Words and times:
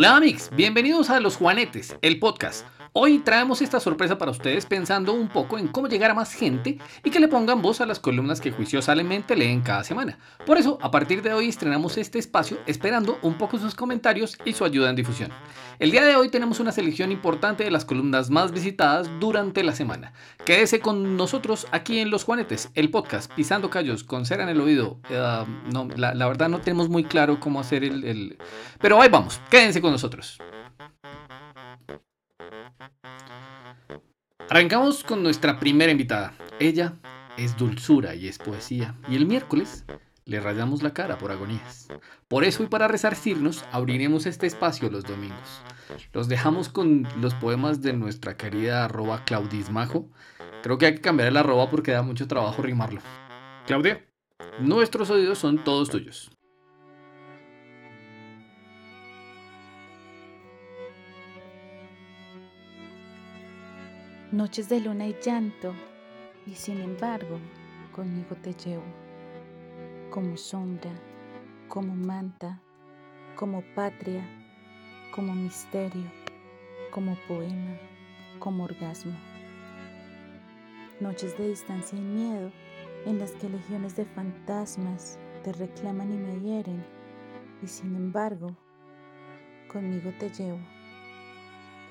Hola 0.00 0.16
Amix, 0.16 0.48
bienvenidos 0.56 1.10
a 1.10 1.20
Los 1.20 1.36
Juanetes, 1.36 1.94
el 2.00 2.18
podcast 2.18 2.64
Hoy 2.92 3.20
traemos 3.20 3.62
esta 3.62 3.78
sorpresa 3.78 4.18
para 4.18 4.32
ustedes 4.32 4.66
pensando 4.66 5.12
un 5.12 5.28
poco 5.28 5.58
en 5.58 5.68
cómo 5.68 5.86
llegar 5.86 6.10
a 6.10 6.14
más 6.14 6.32
gente 6.32 6.78
y 7.04 7.10
que 7.10 7.20
le 7.20 7.28
pongan 7.28 7.62
voz 7.62 7.80
a 7.80 7.86
las 7.86 8.00
columnas 8.00 8.40
que 8.40 8.50
juiciosamente 8.50 9.36
leen 9.36 9.60
cada 9.60 9.84
semana. 9.84 10.18
Por 10.44 10.58
eso, 10.58 10.76
a 10.82 10.90
partir 10.90 11.22
de 11.22 11.32
hoy 11.32 11.48
estrenamos 11.48 11.96
este 11.98 12.18
espacio 12.18 12.58
esperando 12.66 13.20
un 13.22 13.34
poco 13.38 13.58
sus 13.58 13.76
comentarios 13.76 14.36
y 14.44 14.54
su 14.54 14.64
ayuda 14.64 14.90
en 14.90 14.96
difusión. 14.96 15.30
El 15.78 15.92
día 15.92 16.04
de 16.04 16.16
hoy 16.16 16.30
tenemos 16.30 16.58
una 16.58 16.72
selección 16.72 17.12
importante 17.12 17.62
de 17.62 17.70
las 17.70 17.84
columnas 17.84 18.28
más 18.28 18.50
visitadas 18.50 19.08
durante 19.20 19.62
la 19.62 19.72
semana. 19.72 20.12
Quédese 20.44 20.80
con 20.80 21.16
nosotros 21.16 21.68
aquí 21.70 22.00
en 22.00 22.10
Los 22.10 22.24
Juanetes, 22.24 22.70
el 22.74 22.90
podcast 22.90 23.32
Pisando 23.32 23.70
Callos 23.70 24.02
con 24.02 24.26
cera 24.26 24.42
en 24.42 24.48
el 24.48 24.60
oído. 24.60 24.98
No, 25.72 25.86
la, 25.96 26.26
verdad 26.26 26.48
no 26.48 26.60
tenemos 26.60 26.88
muy 26.88 27.04
claro 27.04 27.38
cómo 27.38 27.60
hacer 27.60 27.84
el, 27.84 28.02
el... 28.02 28.38
Pero 28.80 29.00
ahí 29.00 29.08
vamos, 29.08 29.40
quédense 29.48 29.80
con 29.80 29.92
nosotros. 29.92 30.40
Arrancamos 34.50 35.04
con 35.04 35.22
nuestra 35.22 35.60
primera 35.60 35.92
invitada. 35.92 36.34
Ella 36.58 36.94
es 37.38 37.56
dulzura 37.56 38.16
y 38.16 38.26
es 38.26 38.36
poesía. 38.36 38.96
Y 39.08 39.14
el 39.14 39.24
miércoles 39.24 39.84
le 40.24 40.40
rayamos 40.40 40.82
la 40.82 40.92
cara 40.92 41.18
por 41.18 41.30
agonías. 41.30 41.86
Por 42.26 42.42
eso 42.42 42.64
y 42.64 42.66
para 42.66 42.88
resarcirnos, 42.88 43.64
abriremos 43.70 44.26
este 44.26 44.48
espacio 44.48 44.90
los 44.90 45.04
domingos. 45.04 45.62
Los 46.12 46.26
dejamos 46.26 46.68
con 46.68 47.06
los 47.20 47.32
poemas 47.34 47.80
de 47.80 47.92
nuestra 47.92 48.36
querida 48.36 48.86
arroba 48.86 49.24
Claudismajo. 49.24 50.08
Creo 50.64 50.78
que 50.78 50.86
hay 50.86 50.94
que 50.96 51.00
cambiar 51.00 51.28
el 51.28 51.36
arroba 51.36 51.70
porque 51.70 51.92
da 51.92 52.02
mucho 52.02 52.26
trabajo 52.26 52.60
rimarlo. 52.60 53.00
Claudia, 53.68 54.04
nuestros 54.58 55.10
oídos 55.10 55.38
son 55.38 55.62
todos 55.62 55.90
tuyos. 55.90 56.32
Noches 64.32 64.68
de 64.68 64.78
luna 64.78 65.08
y 65.08 65.16
llanto, 65.20 65.74
y 66.46 66.54
sin 66.54 66.80
embargo, 66.80 67.40
conmigo 67.90 68.36
te 68.36 68.52
llevo, 68.52 68.84
como 70.08 70.36
sombra, 70.36 70.92
como 71.66 71.96
manta, 71.96 72.62
como 73.34 73.60
patria, 73.74 74.22
como 75.12 75.34
misterio, 75.34 76.08
como 76.92 77.16
poema, 77.26 77.76
como 78.38 78.62
orgasmo. 78.62 79.18
Noches 81.00 81.36
de 81.36 81.48
distancia 81.48 81.98
y 81.98 82.02
miedo, 82.02 82.52
en 83.06 83.18
las 83.18 83.32
que 83.32 83.48
legiones 83.48 83.96
de 83.96 84.04
fantasmas 84.04 85.18
te 85.42 85.52
reclaman 85.54 86.12
y 86.12 86.16
me 86.16 86.38
hieren, 86.38 86.84
y 87.64 87.66
sin 87.66 87.96
embargo, 87.96 88.56
conmigo 89.66 90.12
te 90.20 90.30
llevo, 90.30 90.60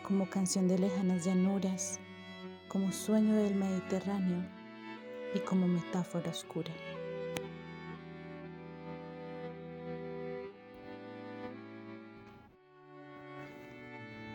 como 0.08 0.30
canción 0.30 0.70
de 0.70 0.80
lejanas 0.80 1.26
llanuras 1.26 2.00
como 2.70 2.92
sueño 2.92 3.36
del 3.36 3.56
Mediterráneo 3.56 4.45
y 5.34 5.39
como 5.39 5.67
metáfora 5.67 6.30
oscura. 6.30 6.72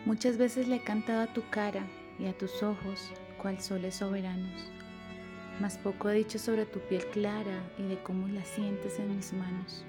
Muchas 0.05 0.37
veces 0.37 0.67
le 0.67 0.75
he 0.75 0.83
cantado 0.83 1.21
a 1.21 1.33
tu 1.33 1.49
cara 1.49 1.87
y 2.19 2.27
a 2.27 2.37
tus 2.37 2.61
ojos 2.61 3.09
cual 3.41 3.59
soles 3.59 3.95
soberanos, 3.95 4.69
mas 5.61 5.77
poco 5.77 6.09
he 6.09 6.15
dicho 6.15 6.37
sobre 6.37 6.65
tu 6.65 6.79
piel 6.81 7.05
clara 7.07 7.63
y 7.79 7.83
de 7.83 7.97
cómo 8.03 8.27
la 8.27 8.43
sientes 8.43 8.99
en 8.99 9.15
mis 9.15 9.31
manos. 9.31 9.85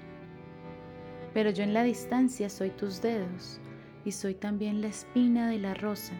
Pero 1.33 1.49
yo 1.51 1.63
en 1.63 1.73
la 1.73 1.83
distancia 1.83 2.49
soy 2.49 2.69
tus 2.69 3.01
dedos 3.01 3.59
y 4.05 4.13
soy 4.13 4.35
también 4.35 4.81
la 4.81 4.87
espina 4.87 5.49
de 5.49 5.59
la 5.59 5.73
rosa 5.73 6.13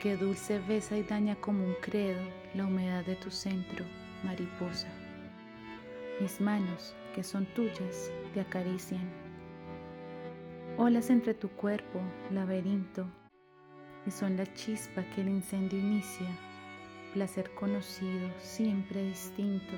que 0.00 0.16
dulce 0.16 0.58
besa 0.60 0.96
y 0.96 1.02
daña 1.02 1.36
como 1.36 1.62
un 1.62 1.74
credo 1.74 2.22
la 2.54 2.64
humedad 2.64 3.04
de 3.04 3.16
tu 3.16 3.30
centro, 3.30 3.84
mariposa. 4.24 4.88
Mis 6.20 6.40
manos, 6.40 6.96
que 7.14 7.22
son 7.22 7.44
tuyas, 7.54 8.10
te 8.32 8.40
acarician. 8.40 9.06
Olas 10.78 11.10
entre 11.10 11.34
tu 11.34 11.50
cuerpo, 11.50 12.00
laberinto, 12.30 13.06
y 14.06 14.10
son 14.10 14.38
la 14.38 14.50
chispa 14.54 15.04
que 15.14 15.20
el 15.20 15.28
incendio 15.28 15.78
inicia, 15.78 16.28
placer 17.12 17.50
conocido, 17.54 18.30
siempre 18.38 19.02
distinto. 19.02 19.74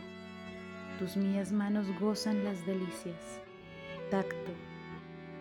Tus 1.01 1.17
mías 1.17 1.51
manos 1.51 1.87
gozan 1.99 2.45
las 2.45 2.65
delicias, 2.65 3.41
tacto, 4.09 4.53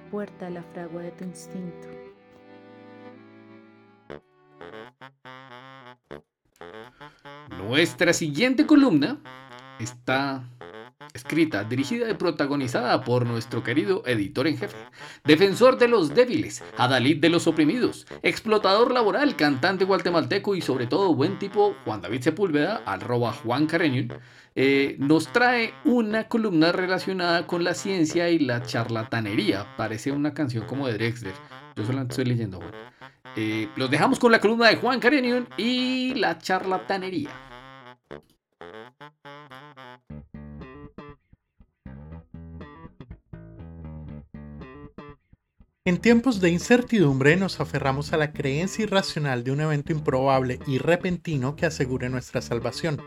puerta 0.10 0.48
a 0.48 0.50
la 0.50 0.64
fragua 0.64 1.04
de 1.04 1.12
tu 1.12 1.24
instinto. 1.24 2.01
Nuestra 7.72 8.12
siguiente 8.12 8.66
columna 8.66 9.18
está 9.80 10.44
escrita, 11.14 11.64
dirigida 11.64 12.10
y 12.10 12.16
protagonizada 12.16 13.02
por 13.02 13.26
nuestro 13.26 13.64
querido 13.64 14.04
editor 14.06 14.46
en 14.48 14.58
jefe, 14.58 14.76
defensor 15.24 15.78
de 15.78 15.88
los 15.88 16.14
débiles, 16.14 16.62
adalid 16.78 17.22
de 17.22 17.30
los 17.30 17.48
oprimidos, 17.48 18.08
explotador 18.24 18.92
laboral, 18.92 19.38
cantante 19.38 19.86
guatemalteco 19.86 20.54
y 20.54 20.60
sobre 20.60 20.86
todo 20.86 21.16
buen 21.16 21.40
tipo 21.40 21.74
Juan 21.86 22.02
David 22.02 22.24
Sepúlveda, 22.24 22.84
arroba 22.86 23.32
Juan 23.32 23.68
Careño, 23.68 24.18
eh, 24.54 24.98
nos 25.00 25.32
trae 25.32 25.74
una 25.86 26.28
columna 26.28 26.74
relacionada 26.74 27.48
con 27.48 27.64
la 27.64 27.74
ciencia 27.74 28.30
y 28.30 28.40
la 28.40 28.64
charlatanería. 28.64 29.78
Parece 29.78 30.12
una 30.12 30.34
canción 30.34 30.66
como 30.66 30.88
de 30.88 30.96
Drexler. 30.96 31.36
Yo 31.78 31.86
solamente 31.86 32.12
estoy 32.16 32.26
leyendo. 32.26 32.60
Eh, 33.38 33.70
los 33.78 33.90
dejamos 33.90 34.20
con 34.20 34.34
la 34.34 34.42
columna 34.42 34.68
de 34.68 34.76
Juan 34.76 35.00
Carenion 35.00 35.48
y 35.56 36.16
la 36.16 36.38
charlatanería. 36.38 37.30
En 45.84 45.98
tiempos 45.98 46.40
de 46.42 46.52
incertidumbre 46.52 47.36
nos 47.38 47.60
aferramos 47.60 48.14
a 48.14 48.18
la 48.18 48.34
creencia 48.34 48.84
irracional 48.84 49.44
de 49.44 49.52
un 49.52 49.62
evento 49.62 49.92
improbable 49.92 50.60
y 50.68 50.78
repentino 50.78 51.56
que 51.56 51.66
asegure 51.66 52.08
nuestra 52.08 52.44
salvación. 52.44 53.02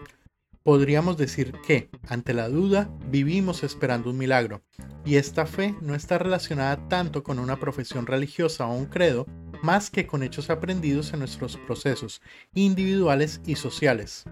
Podríamos 0.64 1.16
decir 1.16 1.52
que, 1.64 1.88
ante 2.08 2.34
la 2.34 2.48
duda, 2.48 2.90
vivimos 3.06 3.62
esperando 3.62 4.10
un 4.10 4.18
milagro, 4.18 4.64
y 5.04 5.16
esta 5.16 5.46
fe 5.46 5.76
no 5.82 5.94
está 5.94 6.18
relacionada 6.18 6.88
tanto 6.88 7.22
con 7.22 7.38
una 7.38 7.60
profesión 7.60 8.06
religiosa 8.06 8.66
o 8.66 8.74
un 8.74 8.86
credo, 8.86 9.24
más 9.62 9.88
que 9.88 10.08
con 10.08 10.24
hechos 10.24 10.50
aprendidos 10.50 11.12
en 11.12 11.20
nuestros 11.20 11.56
procesos 11.58 12.22
individuales 12.54 13.40
y 13.46 13.54
sociales. 13.54 14.24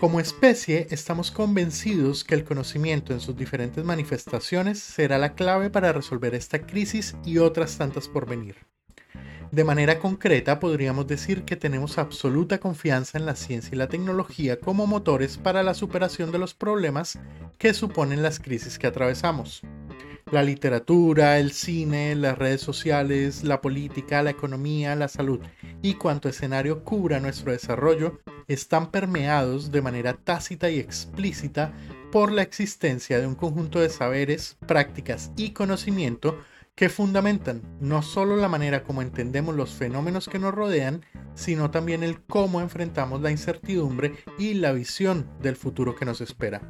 Como 0.00 0.18
especie, 0.18 0.86
estamos 0.88 1.30
convencidos 1.30 2.24
que 2.24 2.34
el 2.34 2.42
conocimiento 2.42 3.12
en 3.12 3.20
sus 3.20 3.36
diferentes 3.36 3.84
manifestaciones 3.84 4.78
será 4.78 5.18
la 5.18 5.34
clave 5.34 5.68
para 5.68 5.92
resolver 5.92 6.34
esta 6.34 6.62
crisis 6.62 7.14
y 7.22 7.36
otras 7.36 7.76
tantas 7.76 8.08
por 8.08 8.26
venir. 8.26 8.56
De 9.52 9.62
manera 9.62 9.98
concreta, 9.98 10.58
podríamos 10.58 11.06
decir 11.06 11.44
que 11.44 11.54
tenemos 11.54 11.98
absoluta 11.98 12.56
confianza 12.60 13.18
en 13.18 13.26
la 13.26 13.36
ciencia 13.36 13.74
y 13.74 13.76
la 13.76 13.90
tecnología 13.90 14.58
como 14.58 14.86
motores 14.86 15.36
para 15.36 15.62
la 15.62 15.74
superación 15.74 16.32
de 16.32 16.38
los 16.38 16.54
problemas 16.54 17.18
que 17.58 17.74
suponen 17.74 18.22
las 18.22 18.40
crisis 18.40 18.78
que 18.78 18.86
atravesamos. 18.86 19.60
La 20.32 20.42
literatura, 20.42 21.38
el 21.38 21.52
cine, 21.52 22.14
las 22.14 22.38
redes 22.38 22.62
sociales, 22.62 23.44
la 23.44 23.60
política, 23.60 24.22
la 24.22 24.30
economía, 24.30 24.96
la 24.96 25.08
salud 25.08 25.40
y 25.82 25.94
cuanto 25.94 26.30
escenario 26.30 26.84
cubra 26.84 27.20
nuestro 27.20 27.52
desarrollo 27.52 28.20
están 28.50 28.90
permeados 28.90 29.70
de 29.70 29.80
manera 29.80 30.14
tácita 30.14 30.70
y 30.70 30.80
explícita 30.80 31.72
por 32.10 32.32
la 32.32 32.42
existencia 32.42 33.20
de 33.20 33.26
un 33.28 33.36
conjunto 33.36 33.78
de 33.78 33.88
saberes, 33.88 34.56
prácticas 34.66 35.30
y 35.36 35.50
conocimiento 35.50 36.36
que 36.74 36.88
fundamentan 36.88 37.62
no 37.80 38.02
solo 38.02 38.34
la 38.34 38.48
manera 38.48 38.82
como 38.82 39.02
entendemos 39.02 39.54
los 39.54 39.70
fenómenos 39.70 40.28
que 40.28 40.40
nos 40.40 40.52
rodean, 40.52 41.04
sino 41.34 41.70
también 41.70 42.02
el 42.02 42.22
cómo 42.22 42.60
enfrentamos 42.60 43.20
la 43.20 43.30
incertidumbre 43.30 44.14
y 44.36 44.54
la 44.54 44.72
visión 44.72 45.30
del 45.40 45.54
futuro 45.54 45.94
que 45.94 46.04
nos 46.04 46.20
espera. 46.20 46.60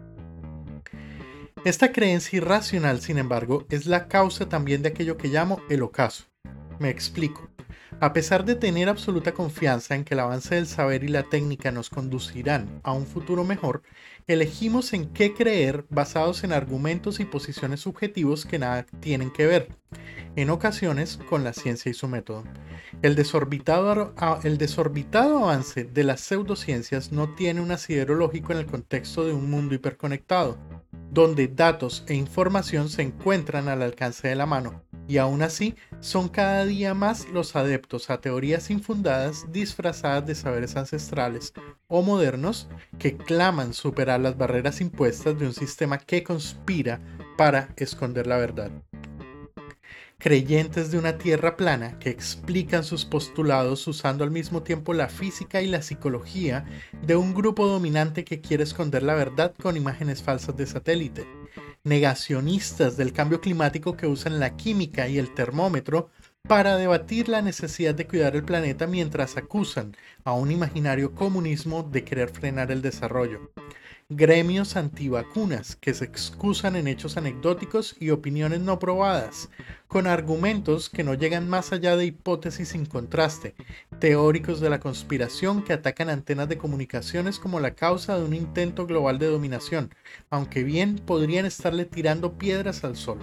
Esta 1.64 1.92
creencia 1.92 2.38
irracional, 2.38 3.00
sin 3.00 3.16
embargo, 3.16 3.66
es 3.70 3.86
la 3.86 4.06
causa 4.08 4.48
también 4.48 4.82
de 4.82 4.90
aquello 4.90 5.16
que 5.16 5.28
llamo 5.28 5.62
el 5.70 5.82
ocaso. 5.82 6.24
Me 6.78 6.90
explico. 6.90 7.49
A 8.02 8.14
pesar 8.14 8.46
de 8.46 8.54
tener 8.54 8.88
absoluta 8.88 9.32
confianza 9.32 9.94
en 9.94 10.04
que 10.04 10.14
el 10.14 10.20
avance 10.20 10.54
del 10.54 10.66
saber 10.66 11.04
y 11.04 11.08
la 11.08 11.24
técnica 11.24 11.70
nos 11.70 11.90
conducirán 11.90 12.80
a 12.82 12.92
un 12.92 13.04
futuro 13.04 13.44
mejor, 13.44 13.82
elegimos 14.26 14.94
en 14.94 15.10
qué 15.10 15.34
creer 15.34 15.84
basados 15.90 16.42
en 16.42 16.52
argumentos 16.52 17.20
y 17.20 17.26
posiciones 17.26 17.80
subjetivos 17.80 18.46
que 18.46 18.58
nada 18.58 18.86
tienen 19.00 19.30
que 19.30 19.44
ver, 19.44 19.68
en 20.34 20.48
ocasiones 20.48 21.18
con 21.28 21.44
la 21.44 21.52
ciencia 21.52 21.90
y 21.90 21.94
su 21.94 22.08
método. 22.08 22.44
El 23.02 23.16
desorbitado, 23.16 24.14
el 24.44 24.56
desorbitado 24.56 25.40
avance 25.40 25.84
de 25.84 26.04
las 26.04 26.22
pseudociencias 26.22 27.12
no 27.12 27.34
tiene 27.34 27.60
un 27.60 27.70
asidero 27.70 28.14
lógico 28.14 28.52
en 28.52 28.60
el 28.60 28.66
contexto 28.66 29.26
de 29.26 29.34
un 29.34 29.50
mundo 29.50 29.74
hiperconectado 29.74 30.56
donde 31.12 31.48
datos 31.48 32.04
e 32.06 32.14
información 32.14 32.88
se 32.88 33.02
encuentran 33.02 33.68
al 33.68 33.82
alcance 33.82 34.28
de 34.28 34.36
la 34.36 34.46
mano 34.46 34.84
y 35.10 35.18
aún 35.18 35.42
así 35.42 35.74
son 35.98 36.28
cada 36.28 36.64
día 36.64 36.94
más 36.94 37.28
los 37.30 37.56
adeptos 37.56 38.10
a 38.10 38.20
teorías 38.20 38.70
infundadas 38.70 39.44
disfrazadas 39.50 40.24
de 40.24 40.36
saberes 40.36 40.76
ancestrales 40.76 41.52
o 41.88 42.00
modernos 42.00 42.68
que 42.96 43.16
claman 43.16 43.74
superar 43.74 44.20
las 44.20 44.38
barreras 44.38 44.80
impuestas 44.80 45.36
de 45.36 45.46
un 45.46 45.52
sistema 45.52 45.98
que 45.98 46.22
conspira 46.22 47.00
para 47.36 47.70
esconder 47.76 48.28
la 48.28 48.36
verdad. 48.36 48.70
Creyentes 50.18 50.92
de 50.92 50.98
una 50.98 51.18
tierra 51.18 51.56
plana 51.56 51.98
que 51.98 52.10
explican 52.10 52.84
sus 52.84 53.04
postulados 53.04 53.88
usando 53.88 54.22
al 54.22 54.30
mismo 54.30 54.62
tiempo 54.62 54.92
la 54.92 55.08
física 55.08 55.60
y 55.60 55.66
la 55.66 55.82
psicología 55.82 56.66
de 57.02 57.16
un 57.16 57.34
grupo 57.34 57.66
dominante 57.66 58.24
que 58.24 58.40
quiere 58.40 58.62
esconder 58.62 59.02
la 59.02 59.14
verdad 59.14 59.54
con 59.60 59.76
imágenes 59.76 60.22
falsas 60.22 60.56
de 60.56 60.66
satélite, 60.66 61.26
negacionistas 61.84 62.96
del 62.96 63.12
cambio 63.12 63.40
climático 63.40 63.96
que 63.96 64.06
usan 64.06 64.38
la 64.38 64.56
química 64.56 65.08
y 65.08 65.18
el 65.18 65.34
termómetro 65.34 66.10
para 66.42 66.76
debatir 66.76 67.28
la 67.28 67.42
necesidad 67.42 67.94
de 67.94 68.06
cuidar 68.06 68.36
el 68.36 68.44
planeta 68.44 68.86
mientras 68.86 69.36
acusan 69.36 69.96
a 70.24 70.32
un 70.32 70.50
imaginario 70.50 71.14
comunismo 71.14 71.82
de 71.82 72.04
querer 72.04 72.30
frenar 72.30 72.70
el 72.70 72.82
desarrollo 72.82 73.52
gremios 74.12 74.74
antivacunas 74.74 75.76
que 75.76 75.94
se 75.94 76.04
excusan 76.04 76.74
en 76.74 76.88
hechos 76.88 77.16
anecdóticos 77.16 77.94
y 78.00 78.10
opiniones 78.10 78.58
no 78.58 78.80
probadas, 78.80 79.50
con 79.86 80.08
argumentos 80.08 80.90
que 80.90 81.04
no 81.04 81.14
llegan 81.14 81.48
más 81.48 81.72
allá 81.72 81.96
de 81.96 82.06
hipótesis 82.06 82.70
sin 82.70 82.86
contraste, 82.86 83.54
teóricos 84.00 84.58
de 84.58 84.68
la 84.68 84.80
conspiración 84.80 85.62
que 85.62 85.74
atacan 85.74 86.10
antenas 86.10 86.48
de 86.48 86.58
comunicaciones 86.58 87.38
como 87.38 87.60
la 87.60 87.76
causa 87.76 88.18
de 88.18 88.24
un 88.24 88.34
intento 88.34 88.84
global 88.84 89.20
de 89.20 89.28
dominación, 89.28 89.94
aunque 90.28 90.64
bien 90.64 90.96
podrían 90.96 91.46
estarle 91.46 91.84
tirando 91.84 92.36
piedras 92.36 92.82
al 92.82 92.96
sol. 92.96 93.20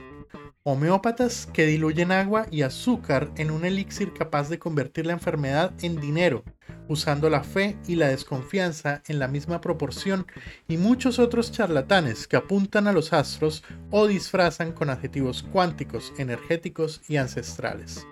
Homeópatas 0.64 1.48
que 1.48 1.66
diluyen 1.66 2.14
agua 2.14 2.48
y 2.50 2.62
azúcar 2.62 3.30
en 3.36 3.52
un 3.52 3.66
elixir 3.66 4.14
capaz 4.14 4.48
de 4.48 4.60
convertir 4.60 5.06
la 5.06 5.14
enfermedad 5.14 5.74
en 5.82 6.00
dinero, 6.00 6.46
usando 6.88 7.30
la 7.30 7.44
fe 7.44 7.78
y 7.88 7.96
la 7.96 8.08
desconfianza 8.08 9.02
en 9.08 9.20
la 9.20 9.28
misma 9.28 9.62
proporción, 9.62 10.28
y 10.68 10.78
muchos 10.78 11.20
otros 11.20 11.52
charlatanes 11.52 12.28
que 12.28 12.38
apuntan 12.38 12.88
a 12.88 12.94
los 12.94 13.14
astros 13.14 13.64
o 13.92 14.08
disfrazan 14.08 14.72
con 14.72 14.90
adjetivos 14.90 15.44
cuánticos, 15.44 16.14
energéticos 16.18 17.02
y 17.08 17.18
ancestrales. 17.18 18.06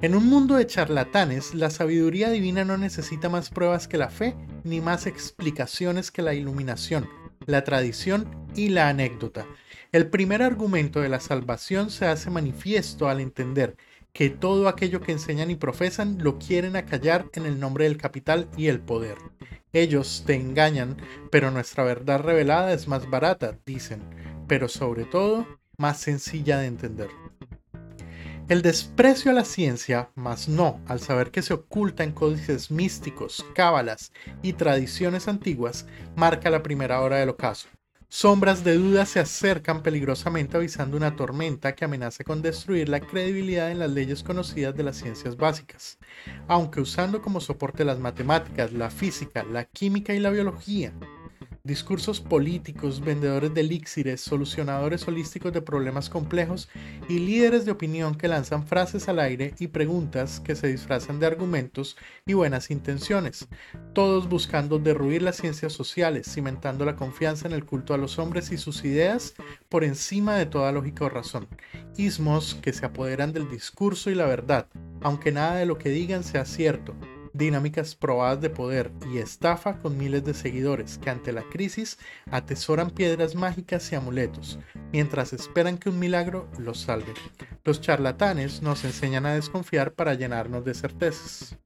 En 0.00 0.14
un 0.14 0.26
mundo 0.26 0.56
de 0.56 0.66
charlatanes, 0.66 1.54
la 1.54 1.70
sabiduría 1.70 2.30
divina 2.30 2.64
no 2.64 2.76
necesita 2.76 3.28
más 3.28 3.50
pruebas 3.50 3.86
que 3.86 3.98
la 3.98 4.10
fe, 4.10 4.34
ni 4.64 4.80
más 4.80 5.06
explicaciones 5.06 6.10
que 6.10 6.22
la 6.22 6.34
iluminación, 6.34 7.08
la 7.46 7.62
tradición 7.62 8.28
y 8.54 8.68
la 8.68 8.88
anécdota, 8.88 9.46
el 9.92 10.08
primer 10.08 10.42
argumento 10.42 11.02
de 11.02 11.10
la 11.10 11.20
salvación 11.20 11.90
se 11.90 12.06
hace 12.06 12.30
manifiesto 12.30 13.10
al 13.10 13.20
entender 13.20 13.76
que 14.12 14.28
todo 14.30 14.68
aquello 14.68 15.00
que 15.00 15.12
enseñan 15.12 15.50
y 15.50 15.56
profesan 15.56 16.18
lo 16.22 16.38
quieren 16.38 16.76
acallar 16.76 17.26
en 17.34 17.46
el 17.46 17.58
nombre 17.58 17.84
del 17.84 17.96
capital 17.96 18.48
y 18.56 18.66
el 18.66 18.80
poder. 18.80 19.16
Ellos 19.72 20.24
te 20.26 20.34
engañan, 20.34 20.98
pero 21.30 21.50
nuestra 21.50 21.82
verdad 21.84 22.20
revelada 22.20 22.72
es 22.72 22.88
más 22.88 23.08
barata, 23.08 23.58
dicen, 23.64 24.02
pero 24.46 24.68
sobre 24.68 25.04
todo 25.04 25.46
más 25.78 25.98
sencilla 25.98 26.58
de 26.58 26.66
entender. 26.66 27.08
El 28.48 28.60
desprecio 28.60 29.30
a 29.30 29.34
la 29.34 29.46
ciencia, 29.46 30.10
más 30.14 30.46
no 30.46 30.78
al 30.86 31.00
saber 31.00 31.30
que 31.30 31.40
se 31.40 31.54
oculta 31.54 32.04
en 32.04 32.12
códices 32.12 32.70
místicos, 32.70 33.46
cábalas 33.54 34.12
y 34.42 34.52
tradiciones 34.52 35.26
antiguas, 35.26 35.86
marca 36.16 36.50
la 36.50 36.62
primera 36.62 37.00
hora 37.00 37.16
del 37.16 37.30
ocaso. 37.30 37.68
Sombras 38.14 38.62
de 38.62 38.74
duda 38.74 39.06
se 39.06 39.20
acercan 39.20 39.82
peligrosamente 39.82 40.58
avisando 40.58 40.98
una 40.98 41.16
tormenta 41.16 41.74
que 41.74 41.86
amenaza 41.86 42.22
con 42.24 42.42
destruir 42.42 42.90
la 42.90 43.00
credibilidad 43.00 43.70
en 43.70 43.78
las 43.78 43.90
leyes 43.90 44.22
conocidas 44.22 44.76
de 44.76 44.82
las 44.82 44.98
ciencias 44.98 45.38
básicas, 45.38 45.96
aunque 46.46 46.82
usando 46.82 47.22
como 47.22 47.40
soporte 47.40 47.86
las 47.86 47.98
matemáticas, 47.98 48.70
la 48.74 48.90
física, 48.90 49.44
la 49.44 49.64
química 49.64 50.12
y 50.12 50.18
la 50.20 50.28
biología 50.28 50.92
discursos 51.64 52.20
políticos, 52.20 53.00
vendedores 53.00 53.54
de 53.54 53.60
elixires, 53.60 54.20
solucionadores 54.20 55.06
holísticos 55.06 55.52
de 55.52 55.62
problemas 55.62 56.10
complejos 56.10 56.68
y 57.08 57.20
líderes 57.20 57.64
de 57.64 57.70
opinión 57.70 58.16
que 58.16 58.26
lanzan 58.26 58.66
frases 58.66 59.08
al 59.08 59.20
aire 59.20 59.54
y 59.60 59.68
preguntas 59.68 60.40
que 60.40 60.56
se 60.56 60.66
disfrazan 60.66 61.20
de 61.20 61.26
argumentos 61.26 61.96
y 62.26 62.34
buenas 62.34 62.70
intenciones, 62.70 63.46
todos 63.92 64.28
buscando 64.28 64.78
derruir 64.78 65.22
las 65.22 65.36
ciencias 65.36 65.72
sociales, 65.72 66.26
cimentando 66.32 66.84
la 66.84 66.96
confianza 66.96 67.46
en 67.46 67.54
el 67.54 67.64
culto 67.64 67.94
a 67.94 67.98
los 67.98 68.18
hombres 68.18 68.50
y 68.50 68.58
sus 68.58 68.84
ideas 68.84 69.34
por 69.68 69.84
encima 69.84 70.34
de 70.36 70.46
toda 70.46 70.72
lógica 70.72 71.04
o 71.04 71.08
razón, 71.08 71.46
ismos 71.96 72.56
que 72.56 72.72
se 72.72 72.86
apoderan 72.86 73.32
del 73.32 73.48
discurso 73.48 74.10
y 74.10 74.16
la 74.16 74.26
verdad, 74.26 74.66
aunque 75.00 75.30
nada 75.30 75.56
de 75.56 75.66
lo 75.66 75.78
que 75.78 75.90
digan 75.90 76.24
sea 76.24 76.44
cierto, 76.44 76.94
dinámicas 77.32 77.94
probadas 77.94 78.40
de 78.40 78.50
poder 78.50 78.90
y 79.12 79.18
estafa 79.18 79.78
con 79.78 79.96
miles 79.96 80.24
de 80.24 80.34
seguidores 80.34 80.98
que 80.98 81.10
ante 81.10 81.32
la 81.32 81.42
crisis 81.42 81.98
atesoran 82.30 82.90
piedras 82.90 83.34
mágicas 83.34 83.90
y 83.92 83.94
amuletos, 83.94 84.58
mientras 84.92 85.32
esperan 85.32 85.78
que 85.78 85.88
un 85.88 85.98
milagro 85.98 86.48
los 86.58 86.80
salve. 86.80 87.14
Los 87.64 87.80
charlatanes 87.80 88.62
nos 88.62 88.84
enseñan 88.84 89.26
a 89.26 89.34
desconfiar 89.34 89.92
para 89.92 90.14
llenarnos 90.14 90.64
de 90.64 90.74
certezas. 90.74 91.56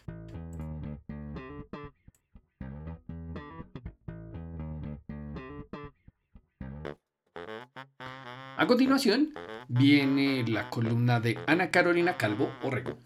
A 8.59 8.67
continuación 8.67 9.35
viene 9.69 10.43
la 10.49 10.71
columna 10.71 11.21
de 11.21 11.39
Ana 11.47 11.71
Carolina 11.71 12.17
Calvo 12.17 12.51
Orrego 12.63 12.97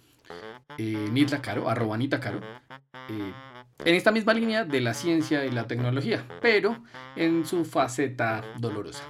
eh, 0.79 1.27
Caro, 1.43 1.69
arroba 1.69 1.99
Caro, 2.21 2.41
eh, 3.09 3.33
en 3.85 3.95
esta 3.95 4.13
misma 4.13 4.35
línea 4.35 4.65
de 4.65 4.81
la 4.81 4.95
ciencia 4.95 5.45
y 5.45 5.51
la 5.51 5.67
tecnología, 5.67 6.27
pero 6.41 6.83
en 7.17 7.47
su 7.47 7.65
faceta 7.65 8.43
dolorosa. 8.59 9.05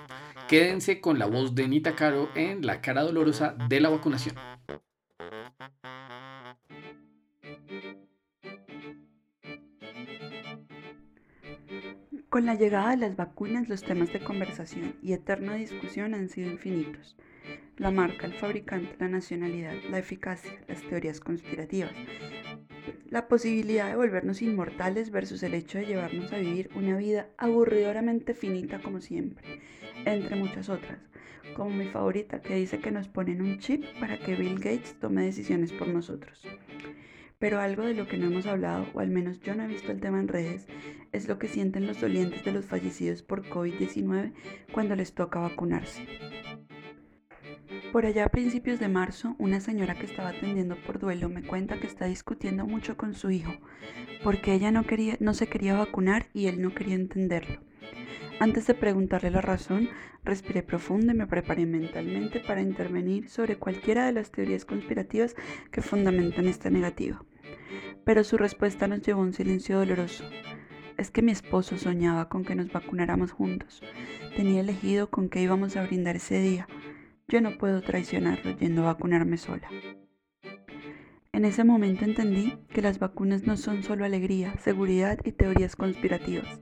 Quédense 0.48 1.00
con 1.00 1.18
la 1.18 1.26
voz 1.26 1.54
de 1.54 1.68
Nita 1.68 1.94
Caro 1.94 2.28
en 2.34 2.66
la 2.66 2.80
cara 2.80 3.02
dolorosa 3.02 3.54
de 3.68 3.80
la 3.80 3.88
vacunación. 3.88 4.34
Con 12.28 12.46
la 12.46 12.54
llegada 12.54 12.90
de 12.90 12.96
las 12.96 13.16
vacunas, 13.16 13.68
los 13.68 13.82
temas 13.82 14.12
de 14.12 14.20
conversación 14.20 14.94
y 15.02 15.12
eterna 15.12 15.54
discusión 15.54 16.14
han 16.14 16.28
sido 16.28 16.50
infinitos 16.50 17.16
la 17.80 17.90
marca, 17.90 18.26
el 18.26 18.34
fabricante, 18.34 18.94
la 18.98 19.08
nacionalidad, 19.08 19.72
la 19.90 19.98
eficacia, 19.98 20.52
las 20.68 20.82
teorías 20.82 21.18
conspirativas, 21.18 21.92
la 23.08 23.26
posibilidad 23.26 23.88
de 23.88 23.96
volvernos 23.96 24.42
inmortales 24.42 25.10
versus 25.10 25.42
el 25.42 25.54
hecho 25.54 25.78
de 25.78 25.86
llevarnos 25.86 26.30
a 26.30 26.36
vivir 26.36 26.68
una 26.74 26.98
vida 26.98 27.30
aburridoramente 27.38 28.34
finita 28.34 28.82
como 28.82 29.00
siempre, 29.00 29.62
entre 30.04 30.36
muchas 30.36 30.68
otras, 30.68 30.98
como 31.56 31.70
mi 31.70 31.86
favorita 31.86 32.42
que 32.42 32.56
dice 32.56 32.80
que 32.80 32.90
nos 32.90 33.08
ponen 33.08 33.40
un 33.40 33.58
chip 33.58 33.82
para 33.98 34.18
que 34.18 34.36
Bill 34.36 34.56
Gates 34.56 34.96
tome 35.00 35.24
decisiones 35.24 35.72
por 35.72 35.88
nosotros. 35.88 36.46
Pero 37.38 37.60
algo 37.60 37.84
de 37.84 37.94
lo 37.94 38.06
que 38.06 38.18
no 38.18 38.26
hemos 38.26 38.44
hablado, 38.44 38.88
o 38.92 39.00
al 39.00 39.08
menos 39.08 39.40
yo 39.40 39.54
no 39.54 39.62
he 39.62 39.68
visto 39.68 39.90
el 39.90 40.00
tema 40.00 40.20
en 40.20 40.28
redes, 40.28 40.66
es 41.12 41.28
lo 41.28 41.38
que 41.38 41.48
sienten 41.48 41.86
los 41.86 41.98
dolientes 41.98 42.44
de 42.44 42.52
los 42.52 42.66
fallecidos 42.66 43.22
por 43.22 43.42
COVID-19 43.48 44.34
cuando 44.70 44.94
les 44.96 45.14
toca 45.14 45.40
vacunarse. 45.40 46.06
Por 47.92 48.04
allá 48.04 48.24
a 48.24 48.28
principios 48.30 48.80
de 48.80 48.88
marzo, 48.88 49.36
una 49.38 49.60
señora 49.60 49.94
que 49.94 50.06
estaba 50.06 50.30
atendiendo 50.30 50.76
por 50.76 50.98
duelo 50.98 51.28
me 51.28 51.42
cuenta 51.42 51.78
que 51.78 51.86
está 51.86 52.06
discutiendo 52.06 52.66
mucho 52.66 52.96
con 52.96 53.14
su 53.14 53.30
hijo, 53.30 53.52
porque 54.24 54.54
ella 54.54 54.72
no, 54.72 54.84
quería, 54.84 55.16
no 55.20 55.34
se 55.34 55.48
quería 55.48 55.74
vacunar 55.74 56.26
y 56.34 56.46
él 56.46 56.60
no 56.60 56.74
quería 56.74 56.96
entenderlo. 56.96 57.60
Antes 58.40 58.66
de 58.66 58.74
preguntarle 58.74 59.30
la 59.30 59.40
razón, 59.40 59.88
respiré 60.24 60.62
profundo 60.62 61.12
y 61.12 61.14
me 61.14 61.26
preparé 61.26 61.66
mentalmente 61.66 62.40
para 62.40 62.62
intervenir 62.62 63.28
sobre 63.28 63.56
cualquiera 63.56 64.06
de 64.06 64.12
las 64.12 64.32
teorías 64.32 64.64
conspirativas 64.64 65.36
que 65.70 65.82
fundamentan 65.82 66.46
esta 66.46 66.70
negativa. 66.70 67.24
Pero 68.04 68.24
su 68.24 68.36
respuesta 68.36 68.88
nos 68.88 69.02
llevó 69.02 69.20
a 69.20 69.24
un 69.24 69.32
silencio 69.32 69.78
doloroso. 69.78 70.24
Es 70.96 71.10
que 71.10 71.22
mi 71.22 71.32
esposo 71.32 71.76
soñaba 71.76 72.28
con 72.28 72.44
que 72.44 72.54
nos 72.54 72.72
vacunáramos 72.72 73.30
juntos. 73.30 73.82
Tenía 74.36 74.60
elegido 74.60 75.10
con 75.10 75.28
qué 75.28 75.42
íbamos 75.42 75.76
a 75.76 75.82
brindar 75.84 76.16
ese 76.16 76.40
día 76.40 76.66
yo 77.30 77.40
no 77.40 77.56
puedo 77.56 77.80
traicionarlo 77.80 78.56
yendo 78.58 78.82
a 78.82 78.92
vacunarme 78.92 79.36
sola. 79.36 79.68
En 81.32 81.44
ese 81.44 81.62
momento 81.62 82.04
entendí 82.04 82.58
que 82.70 82.82
las 82.82 82.98
vacunas 82.98 83.46
no 83.46 83.56
son 83.56 83.84
solo 83.84 84.04
alegría, 84.04 84.58
seguridad 84.58 85.18
y 85.24 85.30
teorías 85.30 85.76
conspirativas. 85.76 86.60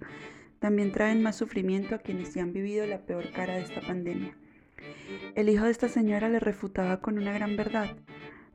También 0.59 0.93
traen 0.93 1.23
más 1.23 1.37
sufrimiento 1.37 1.95
a 1.95 1.99
quienes 1.99 2.35
ya 2.35 2.43
han 2.43 2.53
vivido 2.53 2.87
la 2.87 2.99
peor 2.99 3.31
cara 3.33 3.55
de 3.55 3.63
esta 3.63 3.81
pandemia. 3.81 4.37
El 5.35 5.49
hijo 5.49 5.65
de 5.65 5.71
esta 5.71 5.89
señora 5.89 6.29
le 6.29 6.39
refutaba 6.39 7.01
con 7.01 7.17
una 7.17 7.33
gran 7.33 7.57
verdad. 7.57 7.97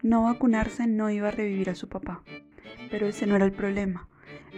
No 0.03 0.23
vacunarse 0.23 0.85
no 0.85 1.09
iba 1.09 1.29
a 1.29 1.31
revivir 1.31 1.71
a 1.71 1.75
su 1.75 1.89
papá. 1.89 2.23
Pero 2.91 3.07
ese 3.07 3.25
no 3.25 3.35
era 3.35 3.45
el 3.45 3.53
problema. 3.53 4.07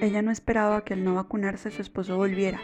Ella 0.02 0.22
no 0.22 0.32
esperaba 0.32 0.84
que 0.84 0.94
al 0.94 1.06
no 1.06 1.16
vacunarse 1.16 1.72
su 1.72 1.82
esposo 1.82 2.18
volviera, 2.18 2.60